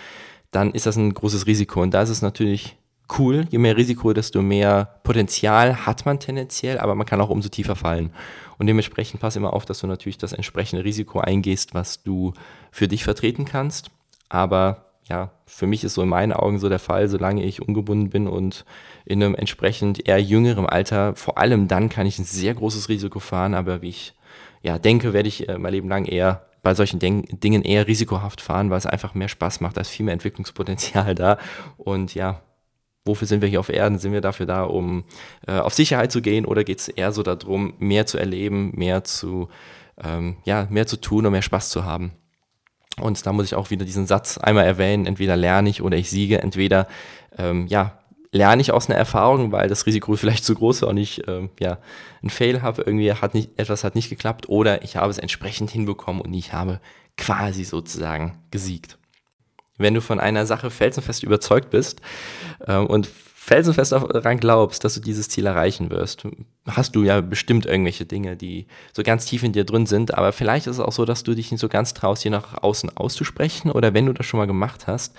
dann 0.51 0.73
ist 0.73 0.87
das 0.87 0.97
ein 0.97 1.13
großes 1.13 1.47
Risiko. 1.47 1.83
Und 1.83 1.93
da 1.93 2.01
ist 2.01 2.09
es 2.09 2.23
natürlich 2.23 2.77
cool, 3.19 3.47
je 3.51 3.59
mehr 3.59 3.77
Risiko, 3.77 4.13
desto 4.13 4.43
mehr 4.43 4.99
Potenzial 5.03 5.87
hat 5.87 6.07
man 6.07 6.19
tendenziell, 6.19 6.79
aber 6.79 6.95
man 6.95 7.07
kann 7.07 7.21
auch 7.21 7.31
umso 7.31 7.49
tiefer 7.49 7.77
fallen. 7.77 8.13
Und 8.59 8.67
dementsprechend 8.67 9.21
pass 9.21 9.37
immer 9.37 9.53
auf, 9.53 9.65
dass 9.65 9.81
du 9.81 9.87
natürlich 9.87 10.19
das 10.19 10.33
entsprechende 10.33 10.85
Risiko 10.85 11.21
eingehst, 11.21 11.75
was 11.75 12.03
du 12.03 12.33
für 12.71 12.89
dich 12.89 13.05
vertreten 13.05 13.45
kannst. 13.45 13.91
Aber 14.29 14.87
ja, 15.09 15.31
für 15.47 15.67
mich 15.67 15.85
ist 15.85 15.95
so 15.95 16.03
in 16.03 16.09
meinen 16.09 16.33
Augen 16.33 16.59
so 16.59 16.69
der 16.69 16.79
Fall, 16.79 17.09
solange 17.09 17.45
ich 17.45 17.63
ungebunden 17.63 18.11
bin 18.11 18.27
und 18.27 18.65
in 19.05 19.23
einem 19.23 19.35
entsprechend 19.35 20.09
eher 20.09 20.21
jüngerem 20.21 20.67
Alter, 20.67 21.15
vor 21.15 21.39
allem 21.39 21.69
dann 21.69 21.89
kann 21.89 22.07
ich 22.07 22.19
ein 22.19 22.25
sehr 22.25 22.55
großes 22.55 22.89
Risiko 22.89 23.21
fahren, 23.21 23.55
aber 23.55 23.83
wie 23.83 23.91
ich 23.91 24.15
ja 24.63 24.79
denke, 24.79 25.13
werde 25.13 25.29
ich 25.29 25.49
äh, 25.49 25.59
mein 25.59 25.73
Leben 25.73 25.89
lang 25.89 26.07
eher 26.07 26.47
bei 26.63 26.75
solchen 26.75 26.99
Den 26.99 27.23
Dingen 27.31 27.63
eher 27.63 27.87
risikohaft 27.87 28.41
fahren, 28.41 28.71
weil 28.71 28.79
es 28.79 28.87
einfach 28.87 29.15
mehr 29.15 29.29
Spaß 29.29 29.61
macht, 29.61 29.77
da 29.77 29.83
ist 29.83 29.91
viel 29.91 30.05
mehr 30.05 30.15
Entwicklungspotenzial 30.15 31.15
da 31.15 31.39
und 31.77 32.15
ja, 32.15 32.43
wofür 33.07 33.27
sind 33.27 33.41
wir 33.41 33.49
hier 33.49 33.61
auf 33.61 33.69
Erden? 33.69 33.99
Sind 33.99 34.13
wir 34.13 34.21
dafür 34.21 34.47
da, 34.47 34.65
um 34.65 35.05
äh, 35.47 35.53
auf 35.53 35.75
Sicherheit 35.75 36.13
zu 36.13 36.21
gehen 36.21 36.45
oder 36.45 36.65
geht 36.65 36.81
es 36.81 36.89
eher 36.89 37.13
so 37.13 37.23
darum, 37.23 37.75
mehr 37.79 38.07
zu 38.07 38.19
erleben, 38.19 38.73
mehr 38.75 39.05
zu, 39.05 39.49
ähm, 40.03 40.37
ja, 40.45 40.67
mehr 40.71 40.87
zu 40.87 41.01
tun 41.01 41.25
und 41.27 41.33
mehr 41.33 41.43
Spaß 41.43 41.71
zu 41.71 41.85
haben? 41.85 42.13
Und 43.01 43.27
da 43.27 43.33
muss 43.33 43.47
ich 43.47 43.55
auch 43.55 43.71
wieder 43.71 43.85
diesen 43.85 44.07
Satz 44.07 44.39
einmal 44.39 44.65
erwähnen, 44.65 45.07
entweder 45.07 45.37
lerne 45.37 45.69
ich 45.69 45.83
oder 45.83 45.97
ich 45.97 46.09
siege, 46.09 46.41
entweder 46.41 46.89
ähm, 47.39 47.67
ja, 47.67 47.99
lerne 48.33 48.63
ich 48.63 48.73
aus 48.73 48.89
einer 48.89 48.99
Erfahrung, 48.99 49.53
weil 49.53 49.69
das 49.69 49.87
Risiko 49.87 50.17
vielleicht 50.17 50.45
zu 50.45 50.55
groß 50.55 50.83
war 50.83 50.89
und 50.89 50.97
ich 50.97 51.27
ähm, 51.29 51.51
ja, 51.61 51.79
einen 52.23 52.31
Fail 52.31 52.63
habe, 52.63 52.83
irgendwie 52.83 53.13
hat 53.13 53.35
nicht, 53.35 53.59
etwas 53.59 53.85
hat 53.85 53.95
nicht 53.95 54.09
geklappt 54.09 54.49
oder 54.49 54.83
ich 54.83 54.97
habe 54.97 55.11
es 55.11 55.19
entsprechend 55.19 55.71
hinbekommen 55.71 56.23
und 56.23 56.33
ich 56.33 56.53
habe 56.53 56.81
quasi 57.17 57.65
sozusagen 57.65 58.39
gesiegt 58.51 58.96
wenn 59.79 59.95
du 59.95 60.01
von 60.01 60.21
einer 60.21 60.47
Sache 60.47 60.71
felsenfest 60.71 61.23
überzeugt 61.23 61.71
bist 61.71 62.01
äh, 62.67 62.77
und 62.77 63.09
felsenfest 63.47 63.93
daran 63.93 64.41
glaubst, 64.41 64.85
dass 64.85 64.95
du 64.95 65.01
dieses 65.01 65.29
Ziel 65.29 65.47
erreichen 65.47 65.91
wirst, 65.91 66.25
hast 66.67 66.97
du 66.97 67.05
ja 67.05 67.21
bestimmt 67.21 67.65
irgendwelche 67.65 68.05
Dinge, 68.05 68.37
die 68.37 68.67
so 68.93 69.05
ganz 69.05 69.25
tief 69.25 69.45
in 69.45 69.53
dir 69.53 69.65
drin 69.65 69.87
sind, 69.87 70.15
aber 70.15 70.33
vielleicht 70.33 70.67
ist 70.67 70.77
es 70.77 70.81
auch 70.81 70.91
so, 70.91 71.05
dass 71.05 71.23
du 71.23 71.35
dich 71.35 71.53
nicht 71.53 71.61
so 71.61 71.69
ganz 71.69 71.95
traust, 71.95 72.23
hier 72.23 72.33
nach 72.33 72.61
außen 72.63 72.97
auszusprechen 72.97 73.71
oder 73.71 73.95
wenn 73.95 74.07
du 74.07 74.13
das 74.13 74.27
schon 74.27 74.39
mal 74.39 74.47
gemacht 74.47 74.89
hast, 74.89 75.15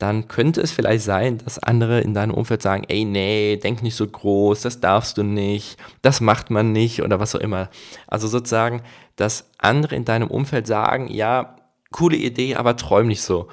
dann 0.00 0.28
könnte 0.28 0.62
es 0.62 0.72
vielleicht 0.72 1.04
sein, 1.04 1.38
dass 1.38 1.58
andere 1.62 2.00
in 2.00 2.14
deinem 2.14 2.34
Umfeld 2.34 2.62
sagen, 2.62 2.84
ey, 2.88 3.04
nee, 3.04 3.56
denk 3.56 3.82
nicht 3.82 3.94
so 3.94 4.06
groß, 4.06 4.62
das 4.62 4.80
darfst 4.80 5.18
du 5.18 5.22
nicht, 5.22 5.76
das 6.02 6.20
macht 6.20 6.50
man 6.50 6.72
nicht 6.72 7.02
oder 7.02 7.20
was 7.20 7.36
auch 7.36 7.40
immer. 7.40 7.68
Also 8.06 8.26
sozusagen, 8.26 8.82
dass 9.14 9.50
andere 9.58 9.94
in 9.94 10.04
deinem 10.04 10.28
Umfeld 10.28 10.66
sagen, 10.66 11.06
ja, 11.08 11.54
coole 11.92 12.16
Idee, 12.16 12.56
aber 12.56 12.76
träum 12.76 13.08
nicht 13.08 13.22
so. 13.22 13.48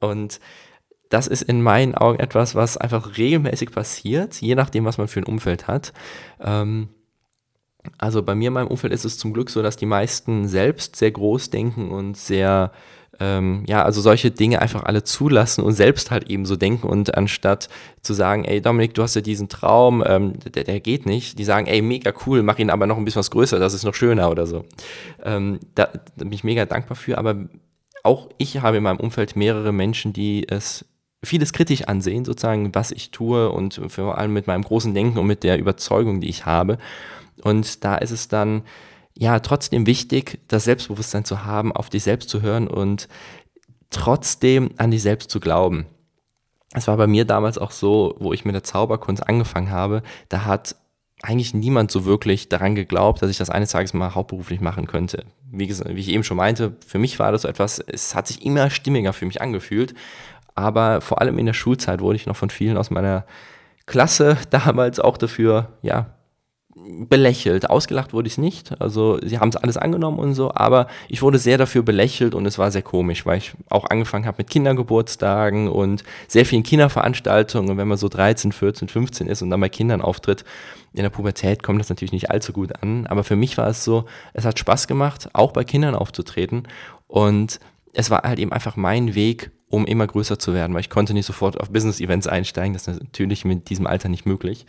Und 0.00 0.40
das 1.10 1.26
ist 1.26 1.42
in 1.42 1.60
meinen 1.62 1.94
Augen 1.94 2.18
etwas, 2.20 2.54
was 2.54 2.76
einfach 2.76 3.18
regelmäßig 3.18 3.72
passiert, 3.72 4.40
je 4.40 4.54
nachdem, 4.54 4.84
was 4.84 4.96
man 4.96 5.08
für 5.08 5.20
ein 5.20 5.24
Umfeld 5.24 5.66
hat. 5.66 5.92
Ähm, 6.40 6.88
also 7.98 8.22
bei 8.22 8.34
mir 8.34 8.48
in 8.48 8.54
meinem 8.54 8.68
Umfeld 8.68 8.92
ist 8.92 9.04
es 9.04 9.18
zum 9.18 9.32
Glück 9.32 9.50
so, 9.50 9.62
dass 9.62 9.76
die 9.76 9.86
meisten 9.86 10.48
selbst 10.48 10.96
sehr 10.96 11.10
groß 11.10 11.50
denken 11.50 11.90
und 11.90 12.16
sehr, 12.16 12.72
ähm, 13.18 13.64
ja, 13.66 13.82
also 13.82 14.00
solche 14.00 14.30
Dinge 14.30 14.62
einfach 14.62 14.84
alle 14.84 15.02
zulassen 15.02 15.64
und 15.64 15.72
selbst 15.72 16.10
halt 16.10 16.30
eben 16.30 16.46
so 16.46 16.56
denken 16.56 16.86
und 16.86 17.16
anstatt 17.16 17.68
zu 18.02 18.12
sagen, 18.12 18.44
ey 18.44 18.60
Dominik, 18.60 18.94
du 18.94 19.02
hast 19.02 19.16
ja 19.16 19.20
diesen 19.22 19.48
Traum, 19.48 20.04
ähm, 20.06 20.34
der, 20.54 20.64
der 20.64 20.80
geht 20.80 21.06
nicht, 21.06 21.38
die 21.38 21.44
sagen, 21.44 21.66
ey, 21.66 21.82
mega 21.82 22.12
cool, 22.26 22.42
mach 22.42 22.58
ihn 22.58 22.70
aber 22.70 22.86
noch 22.86 22.98
ein 22.98 23.04
bisschen 23.04 23.20
was 23.20 23.30
größer, 23.30 23.58
das 23.58 23.74
ist 23.74 23.84
noch 23.84 23.94
schöner 23.94 24.30
oder 24.30 24.46
so. 24.46 24.64
Ähm, 25.24 25.58
da, 25.74 25.86
da 25.86 26.24
bin 26.24 26.32
ich 26.32 26.44
mega 26.44 26.66
dankbar 26.66 26.96
für, 26.96 27.18
aber 27.18 27.48
auch 28.02 28.28
ich 28.38 28.60
habe 28.60 28.78
in 28.78 28.82
meinem 28.82 29.00
Umfeld 29.00 29.36
mehrere 29.36 29.72
Menschen, 29.72 30.12
die 30.12 30.48
es 30.48 30.84
vieles 31.22 31.52
kritisch 31.52 31.82
ansehen, 31.82 32.24
sozusagen, 32.24 32.74
was 32.74 32.92
ich 32.92 33.10
tue 33.10 33.50
und 33.50 33.80
vor 33.88 34.18
allem 34.18 34.32
mit 34.32 34.46
meinem 34.46 34.62
großen 34.62 34.94
Denken 34.94 35.18
und 35.18 35.26
mit 35.26 35.44
der 35.44 35.58
Überzeugung, 35.58 36.20
die 36.20 36.28
ich 36.28 36.46
habe. 36.46 36.78
Und 37.42 37.84
da 37.84 37.96
ist 37.96 38.10
es 38.10 38.28
dann 38.28 38.62
ja 39.14 39.40
trotzdem 39.40 39.86
wichtig, 39.86 40.40
das 40.48 40.64
Selbstbewusstsein 40.64 41.24
zu 41.24 41.44
haben, 41.44 41.72
auf 41.72 41.90
dich 41.90 42.02
selbst 42.02 42.30
zu 42.30 42.40
hören 42.42 42.68
und 42.68 43.08
trotzdem 43.90 44.70
an 44.78 44.90
dich 44.90 45.02
selbst 45.02 45.30
zu 45.30 45.40
glauben. 45.40 45.86
Es 46.72 46.86
war 46.86 46.96
bei 46.96 47.06
mir 47.06 47.24
damals 47.24 47.58
auch 47.58 47.72
so, 47.72 48.14
wo 48.18 48.32
ich 48.32 48.44
mit 48.44 48.54
der 48.54 48.62
Zauberkunst 48.62 49.28
angefangen 49.28 49.70
habe, 49.70 50.02
da 50.28 50.44
hat 50.44 50.76
eigentlich 51.22 51.54
niemand 51.54 51.90
so 51.90 52.04
wirklich 52.04 52.48
daran 52.48 52.74
geglaubt, 52.74 53.20
dass 53.22 53.30
ich 53.30 53.38
das 53.38 53.50
eines 53.50 53.70
Tages 53.70 53.92
mal 53.92 54.14
hauptberuflich 54.14 54.60
machen 54.60 54.86
könnte. 54.86 55.24
Wie, 55.50 55.66
gesagt, 55.66 55.94
wie 55.94 56.00
ich 56.00 56.08
eben 56.08 56.24
schon 56.24 56.36
meinte, 56.36 56.76
für 56.86 56.98
mich 56.98 57.18
war 57.18 57.32
das 57.32 57.42
so 57.42 57.48
etwas, 57.48 57.78
es 57.78 58.14
hat 58.14 58.26
sich 58.26 58.44
immer 58.44 58.70
stimmiger 58.70 59.12
für 59.12 59.26
mich 59.26 59.42
angefühlt. 59.42 59.94
Aber 60.54 61.00
vor 61.00 61.20
allem 61.20 61.38
in 61.38 61.46
der 61.46 61.52
Schulzeit 61.52 62.00
wurde 62.00 62.16
ich 62.16 62.26
noch 62.26 62.36
von 62.36 62.50
vielen 62.50 62.76
aus 62.76 62.90
meiner 62.90 63.24
Klasse 63.86 64.38
damals 64.50 65.00
auch 65.00 65.18
dafür, 65.18 65.76
ja, 65.82 66.14
belächelt. 67.08 67.68
Ausgelacht 67.68 68.12
wurde 68.12 68.28
ich 68.28 68.38
nicht. 68.38 68.80
Also 68.80 69.18
sie 69.22 69.38
haben 69.38 69.50
es 69.50 69.56
alles 69.56 69.76
angenommen 69.76 70.18
und 70.18 70.34
so, 70.34 70.52
aber 70.54 70.86
ich 71.08 71.22
wurde 71.22 71.38
sehr 71.38 71.58
dafür 71.58 71.82
belächelt 71.82 72.34
und 72.34 72.46
es 72.46 72.58
war 72.58 72.70
sehr 72.70 72.82
komisch, 72.82 73.26
weil 73.26 73.38
ich 73.38 73.52
auch 73.68 73.84
angefangen 73.90 74.26
habe 74.26 74.38
mit 74.38 74.50
Kindergeburtstagen 74.50 75.68
und 75.68 76.04
sehr 76.28 76.46
vielen 76.46 76.62
Kinderveranstaltungen. 76.62 77.70
Und 77.70 77.76
wenn 77.78 77.88
man 77.88 77.98
so 77.98 78.08
13, 78.08 78.52
14, 78.52 78.88
15 78.88 79.26
ist 79.26 79.42
und 79.42 79.50
dann 79.50 79.60
bei 79.60 79.68
Kindern 79.68 80.00
auftritt, 80.00 80.44
in 80.92 81.02
der 81.02 81.10
Pubertät 81.10 81.62
kommt 81.62 81.80
das 81.80 81.88
natürlich 81.88 82.12
nicht 82.12 82.30
allzu 82.30 82.52
gut 82.52 82.82
an. 82.82 83.06
Aber 83.06 83.24
für 83.24 83.36
mich 83.36 83.56
war 83.58 83.68
es 83.68 83.84
so, 83.84 84.06
es 84.32 84.44
hat 84.44 84.58
Spaß 84.58 84.86
gemacht, 84.86 85.28
auch 85.32 85.52
bei 85.52 85.64
Kindern 85.64 85.94
aufzutreten. 85.94 86.64
Und 87.06 87.60
es 87.92 88.10
war 88.10 88.22
halt 88.22 88.38
eben 88.38 88.52
einfach 88.52 88.76
mein 88.76 89.14
Weg, 89.14 89.50
um 89.68 89.86
immer 89.86 90.06
größer 90.06 90.38
zu 90.38 90.52
werden, 90.52 90.74
weil 90.74 90.80
ich 90.80 90.90
konnte 90.90 91.14
nicht 91.14 91.26
sofort 91.26 91.60
auf 91.60 91.70
Business-Events 91.70 92.26
einsteigen. 92.26 92.72
Das 92.72 92.88
ist 92.88 93.00
natürlich 93.00 93.44
mit 93.44 93.70
diesem 93.70 93.86
Alter 93.86 94.08
nicht 94.08 94.26
möglich. 94.26 94.66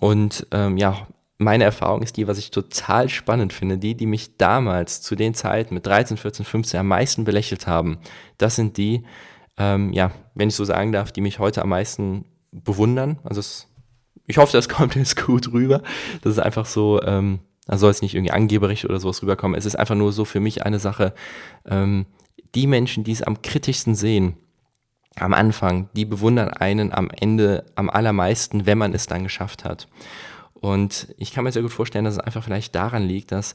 Und 0.00 0.46
ähm, 0.50 0.78
ja, 0.78 1.06
meine 1.44 1.64
Erfahrung 1.64 2.02
ist 2.02 2.16
die, 2.16 2.26
was 2.26 2.38
ich 2.38 2.50
total 2.50 3.08
spannend 3.08 3.52
finde, 3.52 3.78
die, 3.78 3.94
die 3.94 4.06
mich 4.06 4.36
damals 4.36 5.02
zu 5.02 5.14
den 5.14 5.34
Zeiten 5.34 5.74
mit 5.74 5.86
13, 5.86 6.16
14, 6.16 6.44
15 6.44 6.80
am 6.80 6.88
meisten 6.88 7.24
belächelt 7.24 7.66
haben, 7.66 7.98
das 8.38 8.56
sind 8.56 8.76
die, 8.76 9.04
ähm, 9.56 9.92
ja, 9.92 10.12
wenn 10.34 10.48
ich 10.48 10.54
so 10.54 10.64
sagen 10.64 10.92
darf, 10.92 11.12
die 11.12 11.20
mich 11.20 11.38
heute 11.38 11.62
am 11.62 11.68
meisten 11.70 12.24
bewundern. 12.50 13.18
Also 13.24 13.40
es, 13.40 13.68
ich 14.26 14.38
hoffe, 14.38 14.52
das 14.52 14.68
kommt 14.68 14.94
jetzt 14.94 15.24
gut 15.24 15.52
rüber. 15.52 15.82
Das 16.22 16.32
ist 16.32 16.38
einfach 16.38 16.66
so, 16.66 17.02
ähm, 17.02 17.40
da 17.66 17.78
soll 17.78 17.90
es 17.90 18.02
nicht 18.02 18.14
irgendwie 18.14 18.32
angeberisch 18.32 18.84
oder 18.84 18.98
sowas 18.98 19.22
rüberkommen. 19.22 19.56
Es 19.56 19.66
ist 19.66 19.76
einfach 19.76 19.94
nur 19.94 20.12
so 20.12 20.24
für 20.24 20.40
mich 20.40 20.64
eine 20.64 20.78
Sache, 20.78 21.14
ähm, 21.66 22.06
die 22.54 22.66
Menschen, 22.66 23.04
die 23.04 23.12
es 23.12 23.22
am 23.22 23.40
kritischsten 23.40 23.94
sehen, 23.94 24.36
am 25.16 25.34
Anfang, 25.34 25.88
die 25.94 26.04
bewundern 26.04 26.48
einen 26.48 26.92
am 26.92 27.10
Ende 27.10 27.66
am 27.74 27.90
allermeisten, 27.90 28.66
wenn 28.66 28.78
man 28.78 28.94
es 28.94 29.06
dann 29.06 29.22
geschafft 29.22 29.64
hat. 29.64 29.88
Und 30.62 31.08
ich 31.18 31.32
kann 31.32 31.42
mir 31.42 31.50
sehr 31.50 31.62
gut 31.62 31.72
vorstellen, 31.72 32.04
dass 32.04 32.14
es 32.14 32.20
einfach 32.20 32.44
vielleicht 32.44 32.76
daran 32.76 33.02
liegt, 33.02 33.32
dass 33.32 33.54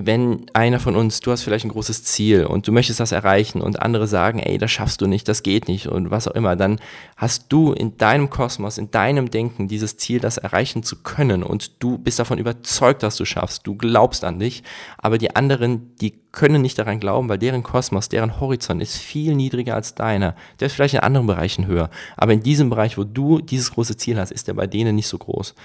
wenn 0.00 0.46
einer 0.52 0.78
von 0.78 0.94
uns, 0.94 1.18
du 1.18 1.32
hast 1.32 1.42
vielleicht 1.42 1.64
ein 1.64 1.72
großes 1.72 2.04
Ziel 2.04 2.46
und 2.46 2.68
du 2.68 2.72
möchtest 2.72 3.00
das 3.00 3.10
erreichen 3.10 3.60
und 3.60 3.82
andere 3.82 4.06
sagen, 4.06 4.38
ey, 4.38 4.56
das 4.56 4.70
schaffst 4.70 5.00
du 5.00 5.08
nicht, 5.08 5.26
das 5.26 5.42
geht 5.42 5.66
nicht 5.66 5.88
und 5.88 6.12
was 6.12 6.28
auch 6.28 6.36
immer, 6.36 6.54
dann 6.54 6.78
hast 7.16 7.46
du 7.48 7.72
in 7.72 7.96
deinem 7.98 8.30
Kosmos, 8.30 8.78
in 8.78 8.92
deinem 8.92 9.28
Denken 9.28 9.66
dieses 9.66 9.96
Ziel, 9.96 10.20
das 10.20 10.38
erreichen 10.38 10.84
zu 10.84 11.02
können 11.02 11.42
und 11.42 11.82
du 11.82 11.98
bist 11.98 12.20
davon 12.20 12.38
überzeugt, 12.38 13.02
dass 13.02 13.16
du 13.16 13.24
schaffst, 13.24 13.66
du 13.66 13.74
glaubst 13.74 14.22
an 14.22 14.38
dich, 14.38 14.62
aber 14.98 15.18
die 15.18 15.34
anderen, 15.34 15.96
die 15.96 16.14
können 16.30 16.62
nicht 16.62 16.78
daran 16.78 17.00
glauben, 17.00 17.28
weil 17.28 17.38
deren 17.38 17.64
Kosmos, 17.64 18.08
deren 18.08 18.38
Horizont 18.38 18.80
ist 18.80 18.98
viel 18.98 19.34
niedriger 19.34 19.74
als 19.74 19.96
deiner. 19.96 20.36
Der 20.60 20.66
ist 20.66 20.74
vielleicht 20.74 20.94
in 20.94 21.00
anderen 21.00 21.26
Bereichen 21.26 21.66
höher, 21.66 21.90
aber 22.16 22.32
in 22.32 22.44
diesem 22.44 22.70
Bereich, 22.70 22.98
wo 22.98 23.02
du 23.02 23.40
dieses 23.40 23.72
große 23.72 23.96
Ziel 23.96 24.20
hast, 24.20 24.30
ist 24.30 24.46
der 24.46 24.54
bei 24.54 24.68
denen 24.68 24.94
nicht 24.94 25.08
so 25.08 25.18
groß. 25.18 25.56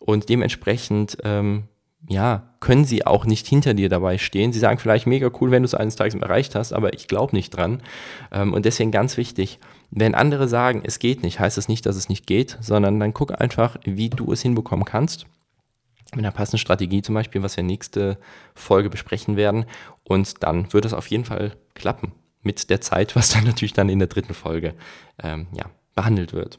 Und 0.00 0.28
dementsprechend 0.28 1.16
ähm, 1.24 1.64
ja, 2.08 2.54
können 2.60 2.84
sie 2.84 3.06
auch 3.06 3.24
nicht 3.24 3.46
hinter 3.46 3.74
dir 3.74 3.88
dabei 3.88 4.18
stehen. 4.18 4.52
Sie 4.52 4.58
sagen 4.58 4.78
vielleicht 4.78 5.06
mega 5.06 5.30
cool, 5.40 5.50
wenn 5.50 5.62
du 5.62 5.66
es 5.66 5.74
eines 5.74 5.96
Tages 5.96 6.14
erreicht 6.14 6.54
hast, 6.54 6.72
aber 6.72 6.94
ich 6.94 7.08
glaube 7.08 7.36
nicht 7.36 7.50
dran. 7.50 7.82
Ähm, 8.32 8.52
und 8.52 8.64
deswegen 8.64 8.90
ganz 8.90 9.16
wichtig, 9.16 9.58
wenn 9.90 10.14
andere 10.14 10.48
sagen, 10.48 10.82
es 10.84 10.98
geht 10.98 11.22
nicht, 11.22 11.40
heißt 11.40 11.58
es 11.58 11.64
das 11.64 11.68
nicht, 11.68 11.86
dass 11.86 11.96
es 11.96 12.08
nicht 12.08 12.26
geht, 12.26 12.56
sondern 12.60 13.00
dann 13.00 13.14
guck 13.14 13.40
einfach, 13.40 13.76
wie 13.84 14.10
du 14.10 14.32
es 14.32 14.42
hinbekommen 14.42 14.84
kannst. 14.84 15.26
Mit 16.12 16.24
einer 16.24 16.32
passenden 16.32 16.58
Strategie 16.58 17.02
zum 17.02 17.14
Beispiel, 17.14 17.42
was 17.42 17.56
wir 17.56 17.64
nächste 17.64 18.18
Folge 18.54 18.90
besprechen 18.90 19.36
werden. 19.36 19.64
Und 20.02 20.42
dann 20.42 20.72
wird 20.72 20.84
es 20.84 20.92
auf 20.92 21.06
jeden 21.06 21.24
Fall 21.24 21.56
klappen 21.74 22.12
mit 22.42 22.70
der 22.70 22.80
Zeit, 22.80 23.14
was 23.16 23.30
dann 23.30 23.44
natürlich 23.44 23.72
dann 23.72 23.88
in 23.88 23.98
der 23.98 24.08
dritten 24.08 24.34
Folge 24.34 24.74
ähm, 25.22 25.46
ja, 25.52 25.66
behandelt 25.94 26.32
wird. 26.32 26.58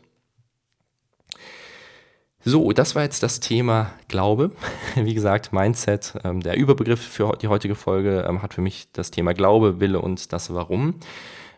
So, 2.44 2.72
das 2.72 2.96
war 2.96 3.04
jetzt 3.04 3.22
das 3.22 3.40
Thema 3.40 3.92
Glaube. 4.08 4.52
Wie 4.96 5.14
gesagt, 5.14 5.54
Mindset, 5.54 6.16
ähm, 6.24 6.42
der 6.42 6.58
Überbegriff 6.58 7.00
für 7.00 7.38
die 7.40 7.48
heutige 7.48 7.76
Folge 7.76 8.26
ähm, 8.28 8.42
hat 8.42 8.56
für 8.56 8.62
mich 8.62 8.92
das 8.94 9.12
Thema 9.12 9.34
Glaube, 9.34 9.80
Wille 9.80 10.02
und 10.02 10.34
das 10.34 10.52
Warum. 10.52 10.96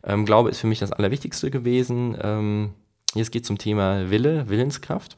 Ähm, 0.03 0.25
Glaube 0.25 0.49
ist 0.49 0.59
für 0.59 0.67
mich 0.67 0.79
das 0.79 0.91
Allerwichtigste 0.91 1.51
gewesen. 1.51 2.17
Ähm, 2.21 2.73
jetzt 3.15 3.31
geht 3.31 3.43
es 3.43 3.47
zum 3.47 3.57
Thema 3.57 4.09
Wille, 4.09 4.49
Willenskraft. 4.49 5.17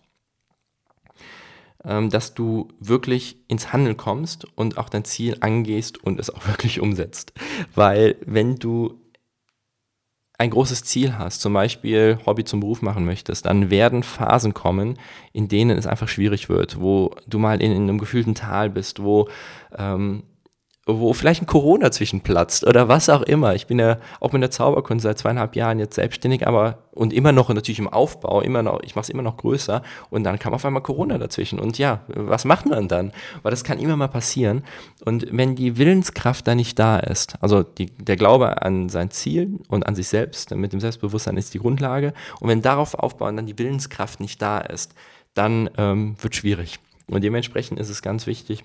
Ähm, 1.84 2.12
dass 2.12 2.36
du 2.36 2.68
wirklich 2.80 3.38
ins 3.48 3.74
Handeln 3.74 3.98
kommst 3.98 4.46
und 4.56 4.78
auch 4.78 4.90
dein 4.90 5.04
Ziel 5.04 5.38
angehst 5.40 6.04
und 6.04 6.20
es 6.20 6.30
auch 6.30 6.48
wirklich 6.48 6.80
umsetzt. 6.80 7.34
Weil 7.74 8.18
wenn 8.24 8.58
du 8.58 9.00
ein 10.38 10.50
großes 10.50 10.84
Ziel 10.84 11.18
hast, 11.18 11.42
zum 11.42 11.54
Beispiel 11.54 12.20
Hobby 12.26 12.44
zum 12.44 12.60
Beruf 12.60 12.82
machen 12.82 13.06
möchtest, 13.06 13.46
dann 13.46 13.70
werden 13.70 14.04
Phasen 14.04 14.54
kommen, 14.54 14.98
in 15.32 15.48
denen 15.48 15.78
es 15.78 15.88
einfach 15.88 16.08
schwierig 16.08 16.50
wird, 16.50 16.80
wo 16.80 17.16
du 17.28 17.40
mal 17.40 17.62
in, 17.62 17.72
in 17.72 17.84
einem 17.84 18.00
gefühlten 18.00 18.36
Tal 18.36 18.70
bist, 18.70 19.02
wo 19.02 19.30
ähm, 19.78 20.24
wo 20.86 21.14
vielleicht 21.14 21.42
ein 21.42 21.48
Corona 21.48 21.90
zwischenplatzt 21.90 22.66
oder 22.66 22.88
was 22.88 23.10
auch 23.10 23.24
immer. 23.24 23.56
Ich 23.56 23.66
bin 23.66 23.80
ja 23.80 23.98
auch 24.20 24.32
mit 24.32 24.42
der 24.44 24.52
Zauberkunst 24.52 25.04
seit 25.04 25.18
zweieinhalb 25.18 25.56
Jahren 25.56 25.80
jetzt 25.80 25.96
selbstständig, 25.96 26.46
aber 26.46 26.78
und 26.92 27.12
immer 27.12 27.32
noch 27.32 27.50
natürlich 27.50 27.80
im 27.80 27.88
Aufbau, 27.88 28.42
immer 28.42 28.62
noch, 28.62 28.82
ich 28.84 28.96
mache 28.96 29.04
es 29.04 29.10
immer 29.10 29.24
noch 29.24 29.38
größer. 29.38 29.82
Und 30.10 30.24
dann 30.24 30.40
kam 30.40 30.54
auf 30.54 30.64
einmal 30.64 30.84
Corona 30.84 31.18
dazwischen. 31.18 31.60
Und 31.60 31.78
ja, 31.78 32.02
was 32.08 32.46
macht 32.46 32.68
man 32.68 32.88
dann? 32.88 33.12
Weil 33.42 33.52
das 33.52 33.64
kann 33.64 33.80
immer 33.80 33.98
mal 33.98 34.08
passieren. 34.08 34.64
Und 35.04 35.28
wenn 35.32 35.56
die 35.56 35.78
Willenskraft 35.78 36.48
da 36.48 36.56
nicht 36.56 36.80
da 36.80 36.98
ist, 37.00 37.36
also 37.42 37.64
die, 37.64 37.88
der 37.88 38.16
Glaube 38.16 38.62
an 38.62 38.88
sein 38.88 39.12
Ziel 39.12 39.60
und 39.68 39.88
an 39.88 39.96
sich 39.96 40.08
selbst, 40.08 40.52
mit 40.52 40.72
dem 40.72 40.80
Selbstbewusstsein 40.80 41.36
ist 41.36 41.54
die 41.54 41.60
Grundlage. 41.60 42.14
Und 42.40 42.48
wenn 42.48 42.62
darauf 42.62 42.94
aufbauen 42.94 43.36
dann 43.36 43.48
die 43.48 43.58
Willenskraft 43.58 44.20
nicht 44.20 44.42
da 44.42 44.60
ist, 44.60 44.94
dann 45.34 45.70
ähm, 45.78 46.16
wird 46.22 46.36
schwierig. 46.36 46.80
Und 47.08 47.24
dementsprechend 47.24 47.80
ist 47.80 47.90
es 47.90 48.02
ganz 48.02 48.26
wichtig, 48.26 48.64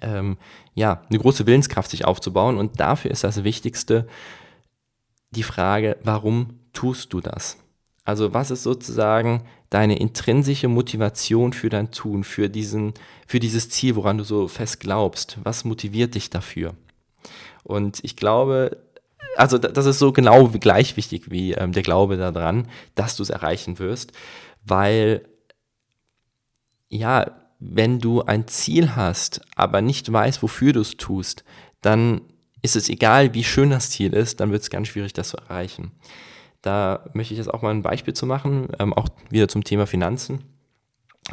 ähm, 0.00 0.36
ja, 0.74 1.02
eine 1.08 1.18
große 1.18 1.46
Willenskraft 1.46 1.90
sich 1.90 2.04
aufzubauen. 2.04 2.58
Und 2.58 2.80
dafür 2.80 3.10
ist 3.10 3.24
das 3.24 3.44
Wichtigste 3.44 4.06
die 5.30 5.42
Frage, 5.42 5.96
warum 6.02 6.60
tust 6.72 7.12
du 7.12 7.20
das? 7.20 7.58
Also 8.04 8.32
was 8.32 8.50
ist 8.50 8.62
sozusagen 8.62 9.42
deine 9.68 9.98
intrinsische 9.98 10.68
Motivation 10.68 11.52
für 11.52 11.68
dein 11.68 11.90
Tun, 11.90 12.22
für, 12.22 12.48
diesen, 12.48 12.94
für 13.26 13.40
dieses 13.40 13.68
Ziel, 13.68 13.96
woran 13.96 14.18
du 14.18 14.24
so 14.24 14.46
fest 14.46 14.80
glaubst? 14.80 15.38
Was 15.42 15.64
motiviert 15.64 16.14
dich 16.14 16.30
dafür? 16.30 16.74
Und 17.64 17.98
ich 18.04 18.16
glaube, 18.16 18.76
also 19.36 19.58
das 19.58 19.86
ist 19.86 19.98
so 19.98 20.12
genau 20.12 20.48
gleich 20.48 20.96
wichtig 20.96 21.30
wie 21.30 21.52
ähm, 21.52 21.72
der 21.72 21.82
Glaube 21.82 22.16
daran, 22.16 22.68
dass 22.94 23.16
du 23.16 23.24
es 23.24 23.30
erreichen 23.30 23.78
wirst, 23.80 24.12
weil 24.64 25.26
ja, 26.88 27.32
wenn 27.58 27.98
du 27.98 28.22
ein 28.22 28.46
Ziel 28.48 28.96
hast, 28.96 29.40
aber 29.54 29.80
nicht 29.80 30.12
weißt, 30.12 30.42
wofür 30.42 30.72
du 30.72 30.80
es 30.80 30.96
tust, 30.96 31.44
dann 31.80 32.20
ist 32.62 32.76
es 32.76 32.88
egal, 32.88 33.34
wie 33.34 33.44
schön 33.44 33.70
das 33.70 33.90
Ziel 33.90 34.12
ist, 34.12 34.40
dann 34.40 34.50
wird 34.50 34.62
es 34.62 34.70
ganz 34.70 34.88
schwierig, 34.88 35.12
das 35.12 35.28
zu 35.30 35.36
erreichen. 35.36 35.92
Da 36.62 37.08
möchte 37.12 37.34
ich 37.34 37.38
jetzt 37.38 37.52
auch 37.52 37.62
mal 37.62 37.70
ein 37.70 37.82
Beispiel 37.82 38.14
zu 38.14 38.26
machen, 38.26 38.68
ähm, 38.78 38.92
auch 38.92 39.08
wieder 39.30 39.48
zum 39.48 39.62
Thema 39.62 39.86
Finanzen. 39.86 40.42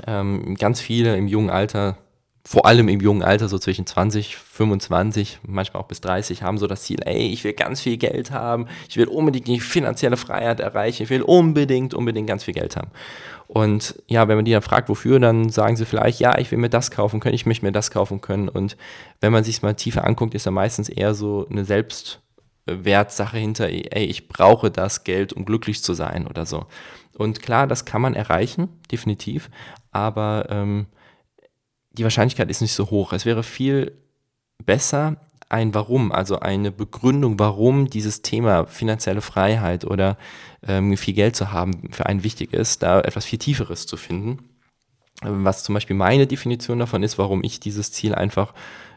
Ähm, 0.05 0.55
ganz 0.55 0.79
viele 0.79 1.17
im 1.17 1.27
jungen 1.27 1.49
Alter, 1.49 1.97
vor 2.45 2.65
allem 2.65 2.89
im 2.89 2.99
jungen 2.99 3.23
Alter, 3.23 3.47
so 3.47 3.57
zwischen 3.57 3.85
20, 3.85 4.35
25, 4.35 5.39
manchmal 5.47 5.81
auch 5.81 5.87
bis 5.87 6.01
30, 6.01 6.43
haben 6.43 6.57
so 6.57 6.67
das 6.67 6.83
Ziel, 6.83 6.99
ey, 7.05 7.27
ich 7.27 7.43
will 7.45 7.53
ganz 7.53 7.79
viel 7.79 7.95
Geld 7.95 8.31
haben, 8.31 8.67
ich 8.89 8.97
will 8.97 9.07
unbedingt 9.07 9.47
die 9.47 9.61
finanzielle 9.61 10.17
Freiheit 10.17 10.59
erreichen, 10.59 11.03
ich 11.03 11.09
will 11.09 11.21
unbedingt, 11.21 11.93
unbedingt 11.93 12.27
ganz 12.27 12.43
viel 12.43 12.53
Geld 12.53 12.75
haben. 12.75 12.91
Und 13.47 14.01
ja, 14.07 14.27
wenn 14.27 14.35
man 14.35 14.45
die 14.45 14.51
dann 14.51 14.61
fragt, 14.61 14.89
wofür, 14.89 15.19
dann 15.19 15.49
sagen 15.49 15.77
sie 15.77 15.85
vielleicht, 15.85 16.19
ja, 16.19 16.37
ich 16.37 16.51
will 16.51 16.57
mir 16.57 16.69
das 16.69 16.91
kaufen 16.91 17.21
können, 17.21 17.35
ich 17.35 17.45
möchte 17.45 17.65
mir 17.65 17.71
das 17.71 17.91
kaufen 17.91 18.19
können. 18.19 18.49
Und 18.49 18.75
wenn 19.21 19.31
man 19.31 19.43
sich 19.43 19.61
mal 19.61 19.75
tiefer 19.75 20.05
anguckt, 20.05 20.33
ist 20.33 20.45
da 20.45 20.51
meistens 20.51 20.89
eher 20.89 21.13
so 21.13 21.47
eine 21.49 21.63
Selbstwertsache 21.63 23.37
hinter, 23.37 23.69
ey, 23.69 24.05
ich 24.05 24.27
brauche 24.27 24.69
das 24.69 25.05
Geld, 25.05 25.31
um 25.31 25.45
glücklich 25.45 25.81
zu 25.81 25.93
sein 25.93 26.27
oder 26.27 26.45
so. 26.45 26.65
Und 27.17 27.41
klar, 27.41 27.67
das 27.67 27.85
kann 27.85 28.01
man 28.01 28.15
erreichen, 28.15 28.69
definitiv, 28.91 29.49
aber 29.91 30.47
ähm, 30.49 30.87
die 31.93 32.03
Wahrscheinlichkeit 32.03 32.49
ist 32.49 32.61
nicht 32.61 32.73
so 32.73 32.89
hoch. 32.89 33.13
Es 33.13 33.25
wäre 33.25 33.43
viel 33.43 33.93
besser, 34.65 35.17
ein 35.49 35.73
Warum, 35.75 36.11
also 36.11 36.39
eine 36.39 36.71
Begründung, 36.71 37.37
warum 37.37 37.87
dieses 37.87 38.23
Thema 38.23 38.65
finanzielle 38.65 39.21
Freiheit 39.21 39.85
oder 39.85 40.17
ähm, 40.67 40.97
viel 40.97 41.13
Geld 41.13 41.35
zu 41.35 41.51
haben 41.51 41.91
für 41.91 42.07
einen 42.07 42.23
wichtig 42.23 42.53
ist, 42.53 42.81
da 42.81 43.01
etwas 43.01 43.25
viel 43.25 43.37
Tieferes 43.37 43.85
zu 43.85 43.95
finden. 43.95 44.49
Was 45.21 45.63
zum 45.63 45.73
Beispiel 45.73 45.95
meine 45.95 46.25
Definition 46.25 46.79
davon 46.79 47.03
ist, 47.03 47.19
warum 47.19 47.43
ich 47.43 47.59
dieses 47.59 47.91
Ziel 47.91 48.15
einfach 48.15 48.53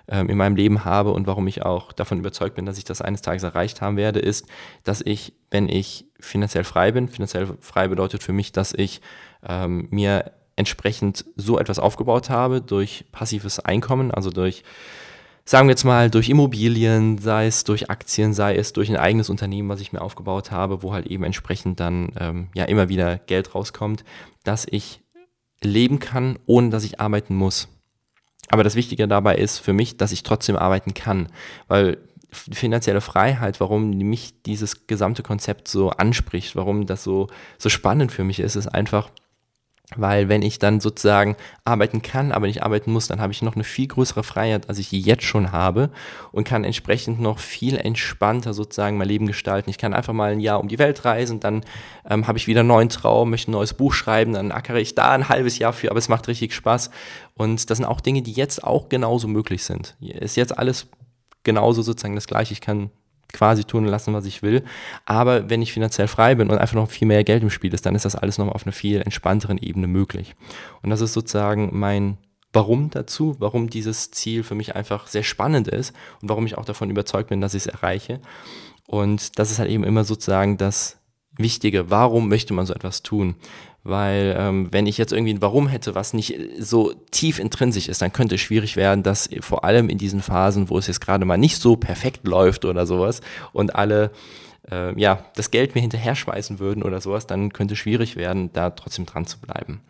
ähm, 0.09 0.31
in 0.31 0.39
meinem 0.39 0.57
Leben 0.57 0.85
habe 0.85 1.13
und 1.13 1.27
warum 1.27 1.47
ich 1.47 1.63
auch 1.63 1.93
davon 1.93 2.19
überzeugt 2.19 2.57
bin, 2.57 2.65
dass 2.65 2.79
ich 2.79 2.85
das 2.85 3.03
eines 3.03 3.21
Tages 3.21 3.43
erreicht 3.43 3.83
haben 3.83 3.99
werde, 3.99 4.21
ist, 4.21 4.47
dass 4.83 5.03
ich, 5.03 5.35
wenn 5.51 5.69
ich 5.69 6.07
finanziell 6.19 6.65
frei 6.65 6.91
bin, 6.91 7.09
finanziell 7.09 7.49
frei 7.61 7.89
bedeutet 7.89 8.23
für 8.23 8.33
mich, 8.33 8.53
dass 8.53 8.73
ich 8.73 9.03
ähm, 9.47 9.89
mir 9.91 10.33
entsprechend 10.57 11.25
so 11.37 11.59
etwas 11.59 11.79
aufgebaut 11.79 12.31
habe 12.31 12.61
durch 12.61 13.05
passives 13.13 13.61
Einkommen, 13.61 14.11
also 14.11 14.31
durch 14.31 14.65
sagen 15.47 15.69
wir 15.69 15.73
jetzt 15.73 15.85
mal, 15.85 16.11
durch 16.11 16.29
Immobilien, 16.29 17.19
sei 17.19 17.47
es 17.47 17.63
durch 17.63 17.89
Aktien, 17.89 18.35
sei 18.35 18.57
es 18.57 18.73
durch 18.73 18.91
ein 18.91 18.97
eigenes 18.97 19.31
Unternehmen, 19.31 19.69
was 19.69 19.81
ich 19.81 19.93
mir 19.93 20.01
aufgebaut 20.01 20.51
habe, 20.51 20.83
wo 20.83 20.93
halt 20.93 21.07
eben 21.07 21.23
entsprechend 21.23 21.79
dann 21.79 22.11
ähm, 22.19 22.49
ja 22.55 22.65
immer 22.65 22.89
wieder 22.89 23.19
Geld 23.19 23.55
rauskommt, 23.55 24.05
dass 24.43 24.67
ich 24.69 25.01
leben 25.63 26.01
kann, 26.01 26.39
ohne 26.47 26.71
dass 26.71 26.85
ich 26.85 27.01
arbeiten 27.01 27.37
muss. 27.37 27.69
Aber 28.49 28.65
das 28.65 28.75
Wichtige 28.75 29.07
dabei 29.09 29.37
ist 29.37 29.59
für 29.59 29.73
mich, 29.73 29.97
dass 29.97 30.13
ich 30.13 30.25
trotzdem 30.25 30.57
arbeiten 30.57 30.95
kann, 30.95 31.29
weil 31.69 31.99
finanzielle 32.31 33.01
Freiheit, 33.01 33.61
warum 33.61 33.91
mich 33.91 34.43
dieses 34.43 34.87
gesamte 34.89 35.23
Konzept 35.23 35.69
so 35.69 35.91
anspricht, 35.91 36.57
warum 36.57 36.87
das 36.87 37.03
so, 37.05 37.29
so 37.57 37.69
spannend 37.69 38.13
für 38.13 38.25
mich 38.25 38.41
ist, 38.41 38.57
ist 38.57 38.67
einfach, 38.67 39.11
weil 39.95 40.29
wenn 40.29 40.43
ich 40.43 40.59
dann 40.59 40.81
sozusagen 40.81 41.37
arbeiten 41.65 42.03
kann, 42.03 42.33
aber 42.33 42.49
nicht 42.49 42.65
arbeiten 42.65 42.93
muss, 42.93 43.07
dann 43.07 43.21
habe 43.21 43.33
ich 43.33 43.43
noch 43.43 43.55
eine 43.55 43.63
viel 43.63 43.87
größere 43.87 44.25
Freiheit, 44.25 44.69
als 44.69 44.79
ich 44.79 44.91
jetzt 44.91 45.23
schon 45.23 45.53
habe 45.53 45.91
und 46.33 46.45
kann 46.45 46.65
entsprechend 46.65 47.21
noch 47.21 47.39
viel 47.39 47.77
entspannter 47.77 48.53
sozusagen 48.53 48.97
mein 48.97 49.07
Leben 49.07 49.29
gestalten. 49.29 49.71
Ich 49.71 49.79
kann 49.79 49.95
einfach 49.95 50.13
mal 50.13 50.33
ein 50.33 50.41
Jahr 50.41 50.59
um 50.59 50.67
die 50.67 50.81
Welt 50.81 51.05
reisen, 51.05 51.39
dann 51.39 51.65
ähm, 52.09 52.27
habe 52.27 52.37
ich 52.37 52.49
wieder 52.49 52.61
einen 52.61 52.69
neuen 52.69 52.89
Traum, 52.89 53.31
möchte 53.31 53.51
ein 53.51 53.53
neues 53.53 53.75
Buch 53.75 53.93
schreiben, 53.93 54.33
dann 54.33 54.51
ackere 54.51 54.81
ich 54.81 54.97
da 54.97 55.13
ein 55.13 55.29
halbes 55.29 55.59
Jahr 55.59 55.73
für, 55.73 55.91
aber 55.91 55.99
es 55.99 56.09
macht 56.09 56.27
richtig 56.27 56.53
Spaß. 56.53 56.91
Und 57.35 57.71
das 57.71 57.79
sind 57.79 57.87
auch 57.87 58.01
Dinge, 58.01 58.23
die 58.23 58.33
jetzt 58.33 58.65
auch 58.65 58.89
genauso 58.89 59.29
möglich 59.29 59.63
sind. 59.63 59.95
Ist 60.01 60.37
jetzt 60.37 60.59
alles 60.59 60.89
genauso 61.45 61.83
sozusagen 61.83 62.17
das 62.17 62.27
gleiche. 62.27 62.53
Ich 62.53 62.61
kann 62.61 62.91
quasi 63.33 63.65
tun 63.65 63.85
und 63.85 63.91
lassen, 63.91 64.15
was 64.15 64.27
ich 64.27 64.43
will. 64.43 64.65
Aber 65.05 65.51
wenn 65.51 65.63
ich 65.63 65.73
finanziell 65.73 66.09
frei 66.09 66.35
bin 66.35 66.51
und 66.51 66.59
einfach 66.59 66.75
noch 66.75 66.91
viel 66.91 67.09
mehr 67.09 67.25
Geld 67.25 67.43
im 67.43 67.51
Spiel 67.51 67.75
ist, 67.75 67.87
dann 67.87 67.95
ist 67.95 68.05
das 68.05 68.17
alles 68.17 68.39
noch 68.39 68.49
auf 68.49 68.65
einer 68.65 68.73
viel 68.73 69.01
entspannteren 69.01 69.59
Ebene 69.59 69.87
möglich. 69.87 70.35
Und 70.83 70.91
das 70.91 71.01
ist 71.01 71.13
sozusagen 71.13 71.71
mein 71.73 72.19
Warum 72.53 72.89
dazu, 72.89 73.37
warum 73.39 73.69
dieses 73.69 74.11
Ziel 74.13 74.43
für 74.43 74.55
mich 74.55 74.75
einfach 74.75 75.09
sehr 75.09 75.25
spannend 75.25 75.69
ist 75.69 75.95
und 76.23 76.31
warum 76.31 76.47
ich 76.47 76.57
auch 76.57 76.65
davon 76.65 76.89
überzeugt 76.89 77.29
bin, 77.29 77.43
dass 77.43 77.53
ich 77.53 77.67
es 77.67 77.67
erreiche. 77.67 78.19
Und 78.87 79.39
das 79.39 79.51
ist 79.51 79.59
halt 79.59 79.69
eben 79.69 79.85
immer 79.85 80.05
sozusagen 80.05 80.57
das 80.57 80.97
Wichtige, 81.39 81.91
warum 81.91 82.29
möchte 82.29 82.55
man 82.55 82.67
so 82.67 82.75
etwas 82.75 83.03
tun? 83.03 83.35
Weil 83.85 84.35
ähm, 84.37 84.69
wenn 84.73 84.87
ich 84.87 84.99
jetzt 84.99 85.13
irgendwie 85.13 85.35
ein 85.35 85.43
Warum 85.43 85.69
hätte, 85.69 85.95
was 85.95 86.13
nicht 86.13 86.37
so 86.59 86.93
tief 87.13 87.39
intrinsisch 87.39 87.89
ist, 87.89 88.03
dann 88.03 88.13
könnte 88.13 88.35
es 88.35 88.41
schwierig 88.41 88.75
werden, 88.75 89.05
dass 89.05 89.29
vor 89.41 89.65
allem 89.65 89.89
in 89.89 89.99
diesen 89.99 90.23
Phasen, 90.23 90.71
wo 90.71 90.79
es 90.79 90.89
jetzt 90.89 91.01
gerade 91.01 91.25
mal 91.25 91.37
nicht 91.37 91.59
so 91.59 91.77
perfekt 91.77 92.27
läuft 92.27 92.65
oder 92.65 92.85
sowas 92.85 93.21
und 93.53 93.77
alle 93.77 94.11
äh, 94.71 94.99
ja, 95.01 95.25
das 95.35 95.51
Geld 95.51 95.75
mir 95.75 95.81
hinterher 95.81 96.17
schmeißen 96.17 96.59
würden 96.59 96.83
oder 96.83 97.01
sowas, 97.01 97.27
dann 97.27 97.53
könnte 97.53 97.75
es 97.75 97.79
schwierig 97.79 98.17
werden, 98.17 98.53
da 98.53 98.71
trotzdem 98.71 99.07
dran 99.07 99.27
zu 99.27 99.39
bleiben. 99.39 99.81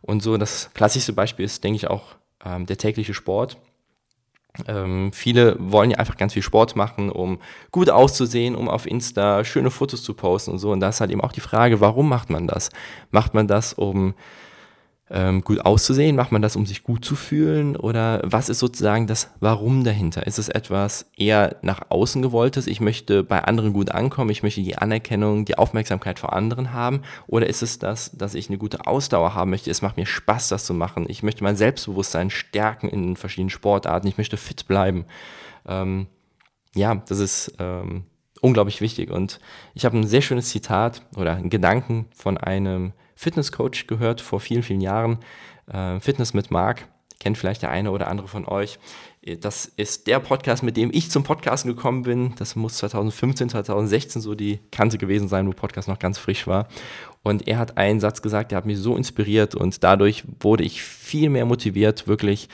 Und 0.00 0.22
so 0.22 0.36
das 0.36 0.70
klassischste 0.74 1.12
Beispiel 1.12 1.44
ist, 1.44 1.62
denke 1.64 1.76
ich, 1.76 1.88
auch 1.88 2.14
ähm, 2.44 2.66
der 2.66 2.76
tägliche 2.76 3.14
Sport. 3.14 3.56
Ähm, 4.66 5.12
viele 5.12 5.56
wollen 5.58 5.90
ja 5.90 5.98
einfach 5.98 6.16
ganz 6.16 6.34
viel 6.34 6.42
Sport 6.42 6.76
machen, 6.76 7.10
um 7.10 7.38
gut 7.70 7.88
auszusehen, 7.88 8.54
um 8.54 8.68
auf 8.68 8.86
Insta 8.86 9.44
schöne 9.44 9.70
Fotos 9.70 10.02
zu 10.02 10.14
posten 10.14 10.52
und 10.52 10.58
so. 10.58 10.70
Und 10.72 10.80
da 10.80 10.90
ist 10.90 11.00
halt 11.00 11.10
eben 11.10 11.22
auch 11.22 11.32
die 11.32 11.40
Frage, 11.40 11.80
warum 11.80 12.08
macht 12.08 12.28
man 12.28 12.46
das? 12.46 12.70
Macht 13.10 13.32
man 13.32 13.48
das, 13.48 13.72
um 13.72 14.14
ähm, 15.12 15.42
gut 15.42 15.60
auszusehen? 15.60 16.16
Macht 16.16 16.32
man 16.32 16.42
das, 16.42 16.56
um 16.56 16.64
sich 16.64 16.82
gut 16.82 17.04
zu 17.04 17.14
fühlen? 17.14 17.76
Oder 17.76 18.22
was 18.24 18.48
ist 18.48 18.58
sozusagen 18.58 19.06
das 19.06 19.30
Warum 19.40 19.84
dahinter? 19.84 20.26
Ist 20.26 20.38
es 20.38 20.48
etwas 20.48 21.06
eher 21.16 21.56
nach 21.62 21.82
außen 21.90 22.22
gewolltes? 22.22 22.66
Ich 22.66 22.80
möchte 22.80 23.22
bei 23.22 23.44
anderen 23.44 23.74
gut 23.74 23.90
ankommen, 23.90 24.30
ich 24.30 24.42
möchte 24.42 24.62
die 24.62 24.78
Anerkennung, 24.78 25.44
die 25.44 25.58
Aufmerksamkeit 25.58 26.18
vor 26.18 26.32
anderen 26.32 26.72
haben? 26.72 27.02
Oder 27.26 27.46
ist 27.46 27.62
es 27.62 27.78
das, 27.78 28.10
dass 28.12 28.34
ich 28.34 28.48
eine 28.48 28.58
gute 28.58 28.86
Ausdauer 28.86 29.34
haben 29.34 29.50
möchte? 29.50 29.70
Es 29.70 29.82
macht 29.82 29.98
mir 29.98 30.06
Spaß, 30.06 30.48
das 30.48 30.64
zu 30.64 30.72
machen. 30.72 31.04
Ich 31.08 31.22
möchte 31.22 31.44
mein 31.44 31.56
Selbstbewusstsein 31.56 32.30
stärken 32.30 32.88
in 32.88 33.16
verschiedenen 33.16 33.50
Sportarten. 33.50 34.08
Ich 34.08 34.16
möchte 34.18 34.38
fit 34.38 34.66
bleiben. 34.66 35.04
Ähm, 35.66 36.06
ja, 36.74 36.94
das 36.94 37.18
ist 37.18 37.54
ähm, 37.58 38.04
unglaublich 38.42 38.82
wichtig. 38.82 39.10
Und 39.10 39.40
ich 39.72 39.86
habe 39.86 39.96
ein 39.96 40.06
sehr 40.06 40.20
schönes 40.20 40.50
Zitat 40.50 41.02
oder 41.16 41.36
einen 41.36 41.48
Gedanken 41.48 42.06
von 42.14 42.36
einem 42.36 42.92
Fitnesscoach 43.14 43.86
gehört 43.86 44.20
vor 44.20 44.40
vielen, 44.40 44.62
vielen 44.62 44.82
Jahren. 44.82 45.18
Äh, 45.72 46.00
Fitness 46.00 46.34
mit 46.34 46.50
Marc, 46.50 46.88
kennt 47.20 47.38
vielleicht 47.38 47.62
der 47.62 47.70
eine 47.70 47.92
oder 47.92 48.08
andere 48.08 48.28
von 48.28 48.46
euch. 48.46 48.78
Das 49.40 49.66
ist 49.66 50.08
der 50.08 50.18
Podcast, 50.18 50.64
mit 50.64 50.76
dem 50.76 50.90
ich 50.92 51.08
zum 51.08 51.22
Podcasten 51.22 51.72
gekommen 51.72 52.02
bin. 52.02 52.34
Das 52.36 52.56
muss 52.56 52.78
2015, 52.78 53.50
2016 53.50 54.20
so 54.20 54.34
die 54.34 54.58
Kante 54.72 54.98
gewesen 54.98 55.28
sein, 55.28 55.46
wo 55.46 55.52
Podcast 55.52 55.86
noch 55.86 56.00
ganz 56.00 56.18
frisch 56.18 56.48
war. 56.48 56.66
Und 57.22 57.46
er 57.46 57.58
hat 57.58 57.78
einen 57.78 58.00
Satz 58.00 58.20
gesagt, 58.22 58.50
der 58.50 58.56
hat 58.56 58.66
mich 58.66 58.78
so 58.78 58.96
inspiriert 58.96 59.54
und 59.54 59.84
dadurch 59.84 60.24
wurde 60.40 60.64
ich 60.64 60.82
viel 60.82 61.30
mehr 61.30 61.46
motiviert, 61.46 62.08
wirklich 62.08 62.48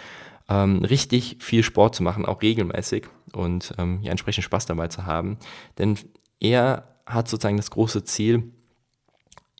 ähm, 0.49 0.85
richtig 0.85 1.37
viel 1.41 1.63
Sport 1.63 1.95
zu 1.95 2.03
machen, 2.03 2.27
auch 2.27 2.43
regelmäßig 2.43 3.07
und 3.33 3.75
ähm, 3.79 4.01
ja, 4.03 4.11
entsprechend 4.11 4.45
Spaß 4.45 4.67
dabei 4.67 4.89
zu 4.89 5.07
haben. 5.07 5.39
Denn 5.79 5.99
er 6.41 6.89
hat 7.07 7.29
sozusagen 7.29 7.57
das 7.57 7.71
große 7.71 8.05
Ziel, 8.05 8.53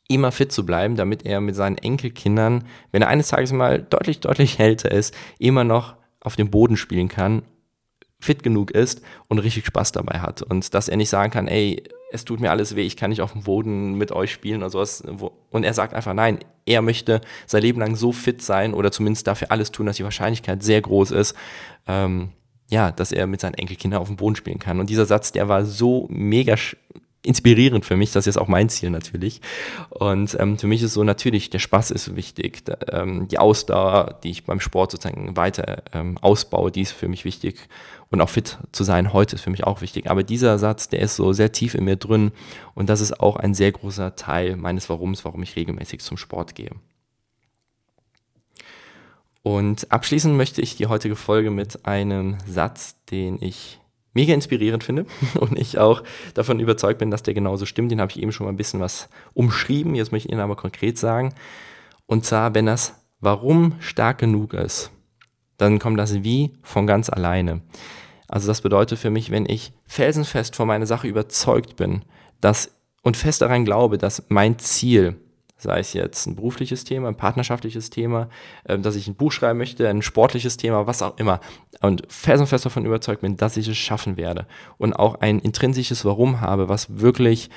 immer 0.09 0.33
fit 0.33 0.51
zu 0.51 0.65
bleiben, 0.65 0.97
damit 0.97 1.25
er 1.27 1.41
mit 1.41 1.55
seinen 1.55 1.77
Enkelkindern, 1.77 2.65
wenn 2.93 3.03
er 3.03 3.09
eines 3.09 3.29
Tages 3.29 3.53
mal 3.53 3.83
deutlich, 3.83 4.21
deutlich 4.21 4.59
älter 4.59 4.91
ist, 4.91 5.15
immer 5.39 5.65
noch 5.65 5.97
auf 6.21 6.35
dem 6.35 6.51
Boden 6.51 6.77
spielen 6.77 7.09
kann, 7.09 7.43
fit 8.19 8.43
genug 8.43 8.71
ist 8.71 9.03
und 9.29 9.39
richtig 9.39 9.67
Spaß 9.67 9.93
dabei 9.93 10.21
hat. 10.21 10.43
Und 10.43 10.73
dass 10.75 10.89
er 10.89 10.97
nicht 10.97 11.11
sagen 11.11 11.31
kann, 11.31 11.47
ey, 11.47 11.85
es 12.11 12.25
tut 12.25 12.41
mir 12.41 12.51
alles 12.51 12.75
weh, 12.75 12.87
ich 12.87 12.97
kann 12.97 13.11
nicht 13.11 13.21
auf 13.21 13.33
dem 13.33 13.43
Boden 13.43 13.95
mit 13.95 14.13
euch 14.13 14.33
spielen 14.33 14.63
oder 14.63 14.71
sowas. 14.71 15.03
Und 15.51 15.65
er 15.65 15.75
sagt 15.75 15.93
einfach, 15.93 16.15
nein, 16.15 16.39
er 16.65 16.83
möchte 16.83 17.21
sein 17.47 17.63
Leben 17.63 17.81
lang 17.81 17.97
so 17.97 18.13
fit 18.13 18.41
sein 18.43 18.75
oder 18.75 18.91
zumindest 18.91 19.27
dafür 19.27 19.51
alles 19.51 19.73
tun, 19.73 19.87
dass 19.87 19.97
die 19.97 20.05
Wahrscheinlichkeit 20.05 20.63
sehr 20.63 20.81
groß 20.81 21.11
ist, 21.11 21.35
ähm, 21.87 22.31
ja, 22.71 22.93
dass 22.93 23.13
er 23.13 23.27
mit 23.27 23.41
seinen 23.41 23.55
Enkelkindern 23.55 24.01
auf 24.01 24.09
dem 24.09 24.17
Boden 24.17 24.37
spielen 24.37 24.59
kann. 24.59 24.81
Und 24.81 24.91
dieser 24.91 25.07
Satz, 25.07 25.33
der 25.33 25.49
war 25.49 25.65
so 25.65 26.07
mega 26.11 26.57
inspirierend 27.29 27.85
für 27.85 27.97
mich. 27.97 28.11
Das 28.11 28.27
ist 28.27 28.39
auch 28.39 28.49
mein 28.49 28.69
Ziel 28.69 28.91
natürlich. 28.91 29.41
Und 29.91 30.37
ähm, 30.41 30.59
für 30.59 30.67
mich 30.67 30.83
ist 30.83 30.95
so 30.95 31.05
natürlich, 31.05 31.51
der 31.51 31.59
Spaß 31.59 31.91
ist 31.91 32.17
wichtig. 32.17 32.65
Da, 32.65 32.77
ähm, 32.91 33.29
die 33.29 33.39
Ausdauer, 33.39 34.19
die 34.25 34.31
ich 34.31 34.45
beim 34.45 34.61
Sport 34.61 34.93
sozusagen 34.93 35.37
weiter 35.37 35.83
ähm, 35.93 36.19
ausbaue, 36.19 36.73
die 36.73 36.81
ist 36.81 36.93
für 36.93 37.09
mich 37.09 37.25
wichtig. 37.25 37.69
Und 38.11 38.23
auch 38.23 38.31
fit 38.31 38.59
zu 38.73 38.83
sein 38.83 39.13
heute 39.13 39.37
ist 39.37 39.43
für 39.43 39.51
mich 39.51 39.65
auch 39.65 39.83
wichtig. 39.83 40.11
Aber 40.11 40.23
dieser 40.23 40.59
Satz, 40.59 40.89
der 40.89 41.01
ist 41.01 41.17
so 41.17 41.35
sehr 41.35 41.53
tief 41.53 41.75
in 41.75 41.85
mir 41.85 41.97
drin. 41.97 42.33
Und 42.75 42.89
das 42.89 43.03
ist 43.03 43.21
auch 43.21 43.37
ein 43.37 43.53
sehr 43.53 43.71
großer 43.71 44.17
Teil 44.17 44.57
meines 44.57 44.89
Warums, 44.89 45.25
warum 45.27 45.43
ich 45.43 45.55
regelmäßig 45.55 46.01
zum 46.01 46.17
Sport 46.17 46.55
gehe. 46.55 46.71
Und 49.43 49.93
abschließen 49.93 50.35
möchte 50.35 50.63
ich 50.63 50.77
die 50.77 50.87
heutige 50.87 51.17
Folge 51.17 51.51
mit 51.51 51.87
einem 51.87 52.39
Satz, 52.47 52.97
den 53.11 53.39
ich 53.41 53.78
mega 54.19 54.35
inspirierend 54.35 54.83
finde 54.83 55.07
und 55.41 55.57
ich 55.57 55.79
auch 55.79 56.03
davon 56.35 56.59
überzeugt 56.59 56.99
bin, 56.99 57.13
dass 57.13 57.23
der 57.23 57.35
genauso 57.35 57.67
stimmt. 57.67 57.93
Den 57.93 58.01
habe 58.01 58.11
ich 58.11 58.21
eben 58.21 58.33
schon 58.33 58.47
mal 58.47 58.53
ein 58.53 58.57
bisschen 58.57 58.81
was 58.81 59.09
umschrieben. 59.33 59.95
Jetzt 59.95 60.11
möchte 60.11 60.29
ich 60.29 60.33
Ihnen 60.33 60.41
aber 60.41 60.57
konkret 60.57 60.99
sagen. 60.99 61.35
Und 62.07 62.25
zwar, 62.25 62.55
wenn 62.55 62.67
das 62.67 62.95
Warum 63.21 63.75
stark 63.81 64.19
genug 64.19 64.55
ist, 64.55 64.91
dann 65.57 65.79
kommt 65.79 65.99
das 65.99 66.23
Wie 66.23 66.53
von 66.63 66.87
ganz 66.87 67.11
alleine. 67.11 67.63
Also 68.29 68.47
das 68.49 68.61
bedeutet 68.61 68.99
für 68.99 69.11
mich, 69.11 69.31
wenn 69.31 69.47
ich 69.47 69.73
felsenfest 69.87 70.55
von 70.55 70.67
meiner 70.67 70.87
Sache 70.87 71.07
überzeugt 71.07 71.77
bin, 71.77 72.03
dass 72.41 72.75
und 73.03 73.17
fest 73.17 73.41
daran 73.41 73.65
glaube, 73.65 73.99
dass 73.99 74.25
mein 74.29 74.59
Ziel 74.59 75.17
sei 75.59 75.81
es 75.81 75.93
jetzt 75.93 76.27
ein 76.27 76.37
berufliches 76.37 76.85
Thema, 76.85 77.09
ein 77.09 77.17
partnerschaftliches 77.17 77.91
Thema, 77.91 78.29
äh, 78.65 78.79
dass 78.79 78.97
ich 78.97 79.09
ein 79.09 79.17
Buch 79.17 79.33
schreiben 79.33 79.59
möchte, 79.59 79.89
ein 79.89 80.03
sportliches 80.03 80.57
Thema, 80.57 80.87
was 80.87 81.03
auch 81.03 81.19
immer. 81.19 81.41
Und 81.81 82.03
felsenfest 82.09 82.65
davon 82.65 82.87
überzeugt 82.87 83.21
bin, 83.21 83.37
dass 83.37 83.57
ich 83.57 83.69
es 83.69 83.77
schaffen 83.77 84.17
werde. 84.17 84.47
Und 84.79 84.95
auch 84.95 85.17
ein 85.17 85.41
intrinsisches 85.41 86.05
Warum 86.05 86.41
habe, 86.41 86.69
was 86.69 87.01
wirklich, 87.01 87.51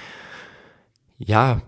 ja, 1.19 1.61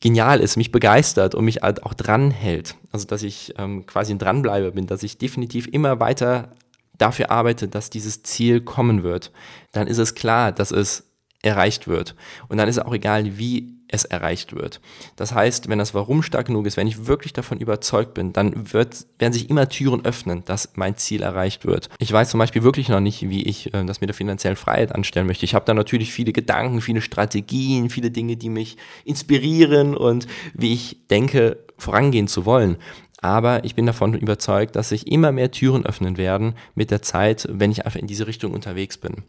genial 0.00 0.40
ist, 0.40 0.56
mich 0.56 0.70
begeistert 0.70 1.34
und 1.34 1.46
mich 1.46 1.62
halt 1.62 1.82
auch 1.82 1.94
dranhält. 1.94 2.76
Also, 2.92 3.06
dass 3.06 3.22
ich 3.22 3.54
ähm, 3.56 3.86
quasi 3.86 4.12
ein 4.12 4.18
Dranbleiber 4.18 4.72
bin, 4.72 4.86
dass 4.86 5.02
ich 5.02 5.16
definitiv 5.16 5.66
immer 5.68 6.00
weiter 6.00 6.52
dafür 6.98 7.30
arbeite, 7.30 7.68
dass 7.68 7.90
dieses 7.90 8.22
Ziel 8.22 8.60
kommen 8.60 9.02
wird. 9.02 9.32
Dann 9.72 9.86
ist 9.86 9.98
es 9.98 10.14
klar, 10.14 10.52
dass 10.52 10.70
es 10.70 11.10
erreicht 11.42 11.88
wird. 11.88 12.14
Und 12.48 12.58
dann 12.58 12.68
ist 12.68 12.76
es 12.76 12.84
auch 12.84 12.94
egal, 12.94 13.38
wie 13.38 13.75
es 13.88 14.04
erreicht 14.04 14.54
wird. 14.54 14.80
Das 15.16 15.34
heißt, 15.34 15.68
wenn 15.68 15.78
das 15.78 15.94
Warum 15.94 16.22
stark 16.22 16.46
genug 16.46 16.66
ist, 16.66 16.76
wenn 16.76 16.86
ich 16.86 17.06
wirklich 17.06 17.32
davon 17.32 17.58
überzeugt 17.58 18.14
bin, 18.14 18.32
dann 18.32 18.72
wird, 18.72 19.06
werden 19.18 19.32
sich 19.32 19.48
immer 19.50 19.68
Türen 19.68 20.04
öffnen, 20.04 20.44
dass 20.44 20.70
mein 20.74 20.96
Ziel 20.96 21.22
erreicht 21.22 21.64
wird. 21.64 21.88
Ich 21.98 22.12
weiß 22.12 22.30
zum 22.30 22.38
Beispiel 22.38 22.62
wirklich 22.62 22.88
noch 22.88 23.00
nicht, 23.00 23.28
wie 23.28 23.42
ich 23.44 23.72
äh, 23.74 23.84
das 23.84 24.00
mit 24.00 24.08
der 24.08 24.14
finanziellen 24.14 24.56
Freiheit 24.56 24.94
anstellen 24.94 25.26
möchte. 25.26 25.44
Ich 25.44 25.54
habe 25.54 25.64
da 25.64 25.74
natürlich 25.74 26.12
viele 26.12 26.32
Gedanken, 26.32 26.80
viele 26.80 27.00
Strategien, 27.00 27.90
viele 27.90 28.10
Dinge, 28.10 28.36
die 28.36 28.48
mich 28.48 28.76
inspirieren 29.04 29.96
und 29.96 30.26
wie 30.54 30.72
ich 30.72 31.06
denke, 31.08 31.58
vorangehen 31.78 32.28
zu 32.28 32.44
wollen. 32.44 32.76
Aber 33.22 33.64
ich 33.64 33.74
bin 33.74 33.86
davon 33.86 34.14
überzeugt, 34.14 34.76
dass 34.76 34.90
sich 34.90 35.06
immer 35.06 35.32
mehr 35.32 35.50
Türen 35.50 35.86
öffnen 35.86 36.16
werden 36.16 36.54
mit 36.74 36.90
der 36.90 37.02
Zeit, 37.02 37.46
wenn 37.50 37.70
ich 37.70 37.84
einfach 37.84 37.98
in 37.98 38.06
diese 38.06 38.26
Richtung 38.26 38.52
unterwegs 38.52 38.98
bin. 38.98 39.24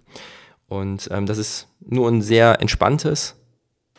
Und 0.67 1.09
ähm, 1.11 1.25
das 1.25 1.37
ist 1.37 1.67
nur 1.79 2.09
ein 2.09 2.21
sehr 2.21 2.59
entspanntes 2.61 3.35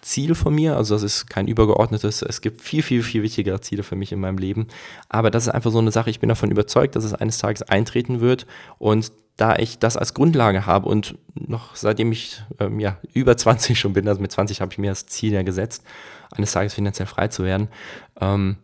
Ziel 0.00 0.34
von 0.34 0.54
mir. 0.54 0.76
Also 0.76 0.94
das 0.94 1.02
ist 1.02 1.28
kein 1.28 1.48
übergeordnetes. 1.48 2.22
Es 2.22 2.40
gibt 2.40 2.60
viel, 2.60 2.82
viel, 2.82 3.02
viel 3.02 3.22
wichtigere 3.22 3.60
Ziele 3.60 3.82
für 3.82 3.96
mich 3.96 4.12
in 4.12 4.20
meinem 4.20 4.38
Leben. 4.38 4.68
Aber 5.08 5.30
das 5.30 5.44
ist 5.44 5.52
einfach 5.52 5.70
so 5.70 5.78
eine 5.78 5.92
Sache. 5.92 6.10
Ich 6.10 6.20
bin 6.20 6.28
davon 6.28 6.50
überzeugt, 6.50 6.96
dass 6.96 7.04
es 7.04 7.14
eines 7.14 7.38
Tages 7.38 7.62
eintreten 7.62 8.20
wird. 8.20 8.46
Und 8.78 9.12
da 9.38 9.54
ich 9.56 9.78
das 9.78 9.96
als 9.96 10.14
Grundlage 10.14 10.66
habe 10.66 10.88
und 10.88 11.16
noch 11.34 11.76
seitdem 11.76 12.10
ich 12.10 12.42
ähm, 12.58 12.80
ja 12.80 12.98
über 13.14 13.36
20 13.36 13.78
schon 13.78 13.92
bin, 13.92 14.08
also 14.08 14.20
mit 14.20 14.32
20 14.32 14.60
habe 14.60 14.72
ich 14.72 14.78
mir 14.78 14.90
das 14.90 15.06
Ziel 15.06 15.32
ja 15.32 15.42
gesetzt, 15.42 15.84
eines 16.32 16.52
Tages 16.52 16.74
finanziell 16.74 17.06
frei 17.06 17.28
zu 17.28 17.44
werden. 17.44 17.68
Ähm, 18.20 18.56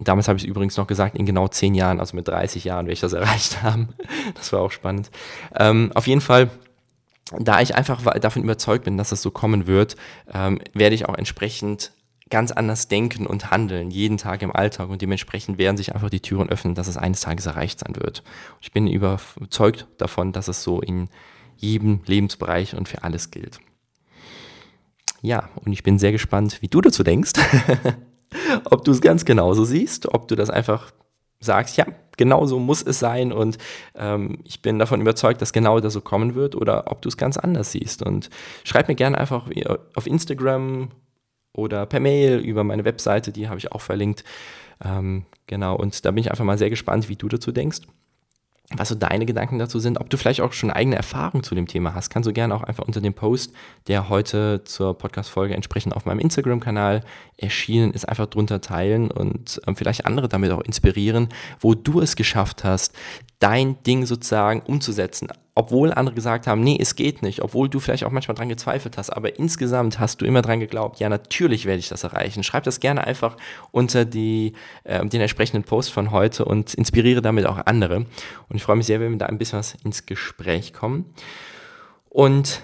damals 0.00 0.26
habe 0.26 0.36
ich 0.36 0.42
es 0.42 0.48
übrigens 0.48 0.76
noch 0.76 0.88
gesagt, 0.88 1.16
in 1.16 1.24
genau 1.24 1.46
10 1.46 1.74
Jahren, 1.74 2.00
also 2.00 2.16
mit 2.16 2.26
30 2.26 2.64
Jahren 2.64 2.86
werde 2.86 2.94
ich 2.94 3.00
das 3.00 3.12
erreicht 3.12 3.62
haben. 3.62 3.90
Das 4.34 4.52
war 4.52 4.60
auch 4.60 4.72
spannend. 4.72 5.12
Ähm, 5.54 5.92
auf 5.94 6.08
jeden 6.08 6.20
Fall 6.20 6.50
da 7.38 7.60
ich 7.60 7.74
einfach 7.74 8.02
davon 8.18 8.42
überzeugt 8.42 8.84
bin, 8.84 8.96
dass 8.96 9.12
es 9.12 9.22
so 9.22 9.30
kommen 9.30 9.66
wird, 9.66 9.96
ähm, 10.32 10.60
werde 10.72 10.94
ich 10.94 11.06
auch 11.06 11.14
entsprechend 11.14 11.92
ganz 12.30 12.52
anders 12.52 12.88
denken 12.88 13.26
und 13.26 13.50
handeln, 13.50 13.90
jeden 13.90 14.16
Tag 14.16 14.42
im 14.42 14.54
Alltag 14.54 14.88
und 14.88 15.02
dementsprechend 15.02 15.58
werden 15.58 15.76
sich 15.76 15.94
einfach 15.94 16.10
die 16.10 16.20
Türen 16.20 16.48
öffnen, 16.48 16.74
dass 16.74 16.88
es 16.88 16.96
eines 16.96 17.20
Tages 17.20 17.46
erreicht 17.46 17.80
sein 17.80 17.94
wird. 17.96 18.22
Ich 18.60 18.72
bin 18.72 18.86
überzeugt 18.86 19.86
davon, 19.98 20.32
dass 20.32 20.48
es 20.48 20.62
so 20.62 20.80
in 20.80 21.08
jedem 21.56 22.00
Lebensbereich 22.06 22.74
und 22.74 22.88
für 22.88 23.02
alles 23.04 23.30
gilt. 23.30 23.60
Ja, 25.22 25.48
und 25.54 25.72
ich 25.72 25.82
bin 25.82 25.98
sehr 25.98 26.12
gespannt, 26.12 26.60
wie 26.60 26.68
du 26.68 26.80
dazu 26.80 27.02
denkst. 27.02 27.32
ob 28.64 28.84
du 28.84 28.92
es 28.92 29.00
ganz 29.00 29.24
genauso 29.24 29.64
siehst, 29.64 30.12
ob 30.12 30.28
du 30.28 30.34
das 30.34 30.50
einfach 30.50 30.92
sagst, 31.40 31.76
ja, 31.76 31.86
genau 32.16 32.46
so 32.46 32.58
muss 32.58 32.82
es 32.82 32.98
sein 32.98 33.32
und 33.32 33.58
ähm, 33.94 34.38
ich 34.44 34.62
bin 34.62 34.78
davon 34.78 35.00
überzeugt, 35.00 35.42
dass 35.42 35.52
genau 35.52 35.80
das 35.80 35.92
so 35.92 36.00
kommen 36.00 36.34
wird 36.34 36.54
oder 36.54 36.90
ob 36.90 37.02
du 37.02 37.08
es 37.08 37.16
ganz 37.16 37.36
anders 37.36 37.72
siehst. 37.72 38.02
Und 38.02 38.30
schreib 38.64 38.88
mir 38.88 38.94
gerne 38.94 39.18
einfach 39.18 39.48
auf 39.94 40.06
Instagram 40.06 40.90
oder 41.52 41.86
per 41.86 42.00
Mail 42.00 42.38
über 42.38 42.64
meine 42.64 42.84
Webseite, 42.84 43.32
die 43.32 43.48
habe 43.48 43.58
ich 43.58 43.72
auch 43.72 43.80
verlinkt. 43.80 44.24
Ähm, 44.84 45.24
genau, 45.46 45.76
und 45.76 46.04
da 46.04 46.10
bin 46.10 46.18
ich 46.18 46.30
einfach 46.30 46.44
mal 46.44 46.58
sehr 46.58 46.70
gespannt, 46.70 47.08
wie 47.08 47.16
du 47.16 47.28
dazu 47.28 47.52
denkst. 47.52 47.80
Was 48.70 48.88
so 48.88 48.94
deine 48.94 49.26
Gedanken 49.26 49.58
dazu 49.58 49.78
sind, 49.78 50.00
ob 50.00 50.08
du 50.08 50.16
vielleicht 50.16 50.40
auch 50.40 50.52
schon 50.52 50.70
eigene 50.70 50.96
Erfahrungen 50.96 51.44
zu 51.44 51.54
dem 51.54 51.66
Thema 51.66 51.94
hast, 51.94 52.08
kannst 52.10 52.26
du 52.26 52.32
gerne 52.32 52.54
auch 52.54 52.62
einfach 52.62 52.84
unter 52.84 53.00
dem 53.00 53.12
Post, 53.12 53.52
der 53.88 54.08
heute 54.08 54.64
zur 54.64 54.96
Podcast-Folge 54.96 55.54
entsprechend 55.54 55.94
auf 55.94 56.06
meinem 56.06 56.18
Instagram-Kanal 56.18 57.02
erschienen 57.36 57.92
ist, 57.92 58.08
einfach 58.08 58.26
drunter 58.26 58.60
teilen 58.60 59.10
und 59.10 59.60
ähm, 59.66 59.76
vielleicht 59.76 60.06
andere 60.06 60.28
damit 60.28 60.50
auch 60.50 60.62
inspirieren, 60.62 61.28
wo 61.60 61.74
du 61.74 62.00
es 62.00 62.16
geschafft 62.16 62.64
hast, 62.64 62.94
dein 63.44 63.82
Ding 63.82 64.06
sozusagen 64.06 64.60
umzusetzen. 64.60 65.28
Obwohl 65.54 65.92
andere 65.92 66.14
gesagt 66.14 66.46
haben, 66.46 66.62
nee, 66.62 66.78
es 66.80 66.96
geht 66.96 67.22
nicht, 67.22 67.42
obwohl 67.42 67.68
du 67.68 67.78
vielleicht 67.78 68.04
auch 68.04 68.10
manchmal 68.10 68.34
dran 68.34 68.48
gezweifelt 68.48 68.96
hast, 68.96 69.10
aber 69.10 69.38
insgesamt 69.38 70.00
hast 70.00 70.22
du 70.22 70.24
immer 70.24 70.40
dran 70.40 70.60
geglaubt, 70.60 70.98
ja, 70.98 71.10
natürlich 71.10 71.66
werde 71.66 71.78
ich 71.78 71.90
das 71.90 72.04
erreichen. 72.04 72.42
Schreib 72.42 72.64
das 72.64 72.80
gerne 72.80 73.06
einfach 73.06 73.36
unter 73.70 74.06
die, 74.06 74.54
äh, 74.84 75.04
den 75.04 75.20
entsprechenden 75.20 75.62
Post 75.62 75.92
von 75.92 76.10
heute 76.10 76.46
und 76.46 76.72
inspiriere 76.72 77.20
damit 77.20 77.44
auch 77.44 77.58
andere. 77.66 77.98
Und 77.98 78.56
ich 78.56 78.62
freue 78.62 78.76
mich 78.76 78.86
sehr, 78.86 78.98
wenn 78.98 79.12
wir 79.12 79.18
da 79.18 79.26
ein 79.26 79.36
bisschen 79.36 79.58
was 79.58 79.74
ins 79.84 80.06
Gespräch 80.06 80.72
kommen. 80.72 81.12
Und 82.08 82.62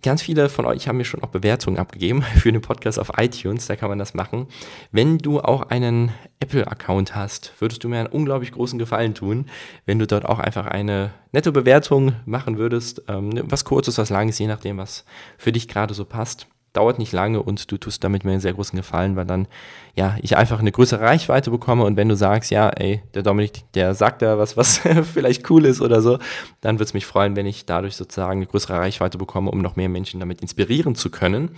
Ganz 0.00 0.22
viele 0.22 0.48
von 0.48 0.64
euch 0.64 0.86
haben 0.86 0.96
mir 0.96 1.04
schon 1.04 1.24
auch 1.24 1.28
Bewertungen 1.28 1.76
abgegeben 1.76 2.22
für 2.36 2.52
den 2.52 2.60
Podcast 2.60 3.00
auf 3.00 3.10
iTunes, 3.16 3.66
da 3.66 3.74
kann 3.74 3.88
man 3.88 3.98
das 3.98 4.14
machen. 4.14 4.46
Wenn 4.92 5.18
du 5.18 5.40
auch 5.40 5.62
einen 5.70 6.12
Apple-Account 6.48 7.14
hast, 7.14 7.52
würdest 7.58 7.84
du 7.84 7.90
mir 7.90 7.98
einen 7.98 8.08
unglaublich 8.08 8.52
großen 8.52 8.78
Gefallen 8.78 9.14
tun, 9.14 9.46
wenn 9.84 9.98
du 9.98 10.06
dort 10.06 10.24
auch 10.24 10.38
einfach 10.38 10.66
eine 10.66 11.10
nette 11.32 11.52
Bewertung 11.52 12.14
machen 12.24 12.56
würdest. 12.56 13.02
Ähm, 13.06 13.42
was 13.44 13.66
kurzes, 13.66 13.98
was 13.98 14.08
langes, 14.08 14.38
je 14.38 14.46
nachdem, 14.46 14.78
was 14.78 15.04
für 15.36 15.52
dich 15.52 15.68
gerade 15.68 15.92
so 15.92 16.06
passt 16.06 16.46
dauert 16.72 16.98
nicht 16.98 17.12
lange 17.12 17.42
und 17.42 17.70
du 17.70 17.78
tust 17.78 18.04
damit 18.04 18.24
mir 18.24 18.32
einen 18.32 18.40
sehr 18.40 18.52
großen 18.52 18.76
Gefallen, 18.76 19.16
weil 19.16 19.24
dann, 19.24 19.48
ja, 19.94 20.16
ich 20.22 20.36
einfach 20.36 20.60
eine 20.60 20.72
größere 20.72 21.00
Reichweite 21.00 21.50
bekomme 21.50 21.84
und 21.84 21.96
wenn 21.96 22.08
du 22.08 22.16
sagst, 22.16 22.50
ja, 22.50 22.68
ey, 22.68 23.02
der 23.14 23.22
Dominik, 23.22 23.64
der 23.74 23.94
sagt 23.94 24.22
da 24.22 24.38
was, 24.38 24.56
was 24.56 24.78
vielleicht 25.12 25.48
cool 25.50 25.64
ist 25.64 25.80
oder 25.80 26.02
so, 26.02 26.18
dann 26.60 26.76
würde 26.76 26.84
es 26.84 26.94
mich 26.94 27.06
freuen, 27.06 27.36
wenn 27.36 27.46
ich 27.46 27.66
dadurch 27.66 27.96
sozusagen 27.96 28.38
eine 28.38 28.46
größere 28.46 28.78
Reichweite 28.78 29.18
bekomme, 29.18 29.50
um 29.50 29.58
noch 29.58 29.76
mehr 29.76 29.88
Menschen 29.88 30.20
damit 30.20 30.40
inspirieren 30.40 30.94
zu 30.94 31.10
können. 31.10 31.50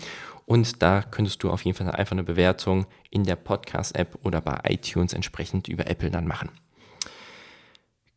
Und 0.47 0.83
da 0.83 1.03
könntest 1.03 1.43
du 1.43 1.51
auf 1.51 1.65
jeden 1.65 1.77
Fall 1.77 1.91
einfach 1.93 2.13
eine 2.13 2.25
Bewertung 2.25 2.87
in 3.11 3.23
der 3.25 3.37
Podcast-App 3.37 4.19
oder 4.25 4.41
bei 4.41 4.59
iTunes 4.65 5.13
entsprechend 5.13 5.69
über 5.69 5.87
Apple 5.87 6.11
dann 6.11 6.27
machen. 6.27 6.51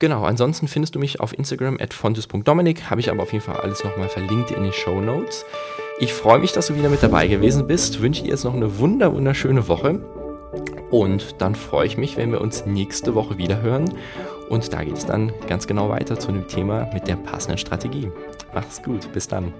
Genau, 0.04 0.26
ansonsten 0.26 0.68
findest 0.68 0.96
du 0.96 1.00
mich 1.00 1.22
auf 1.22 1.32
Instagram 1.32 1.78
at 1.80 1.94
fontes.dominik, 1.94 2.90
habe 2.90 3.00
ich 3.00 3.10
aber 3.10 3.24
auf 3.24 3.32
jeden 3.32 3.46
Fall 3.46 3.62
alles 3.62 3.86
nochmal 3.86 4.10
verlinkt 4.10 4.52
in 4.52 4.64
den 4.64 4.74
Show 4.74 5.00
Notes. 5.00 5.46
Ich 5.98 6.12
freue 6.12 6.40
mich, 6.40 6.52
dass 6.52 6.68
du 6.68 6.76
wieder 6.76 6.90
mit 6.90 7.02
dabei 7.02 7.26
gewesen 7.28 7.68
bist, 7.68 8.02
wünsche 8.02 8.22
dir 8.22 8.32
jetzt 8.32 8.44
noch 8.44 8.54
eine 8.54 8.80
wunder 8.80 9.14
wunderschöne 9.14 9.70
Woche 9.70 10.02
und 10.92 11.36
dann 11.38 11.56
freue 11.56 11.88
ich 11.88 11.98
mich, 11.98 12.18
wenn 12.18 12.34
wir 12.34 12.42
uns 12.42 12.66
nächste 12.66 13.16
Woche 13.16 13.38
wieder 13.38 13.62
hören 13.62 13.94
und 14.50 14.74
da 14.74 14.84
geht 14.84 14.98
es 14.98 15.06
dann 15.06 15.32
ganz 15.48 15.68
genau 15.68 15.88
weiter 15.88 16.20
zu 16.20 16.34
dem 16.34 16.50
Thema 16.50 16.90
mit 16.94 17.08
der 17.08 17.16
passenden 17.16 17.58
Strategie. 17.58 18.12
Mach's 18.54 18.84
gut, 18.84 19.10
bis 19.14 19.30
dann. 19.30 19.54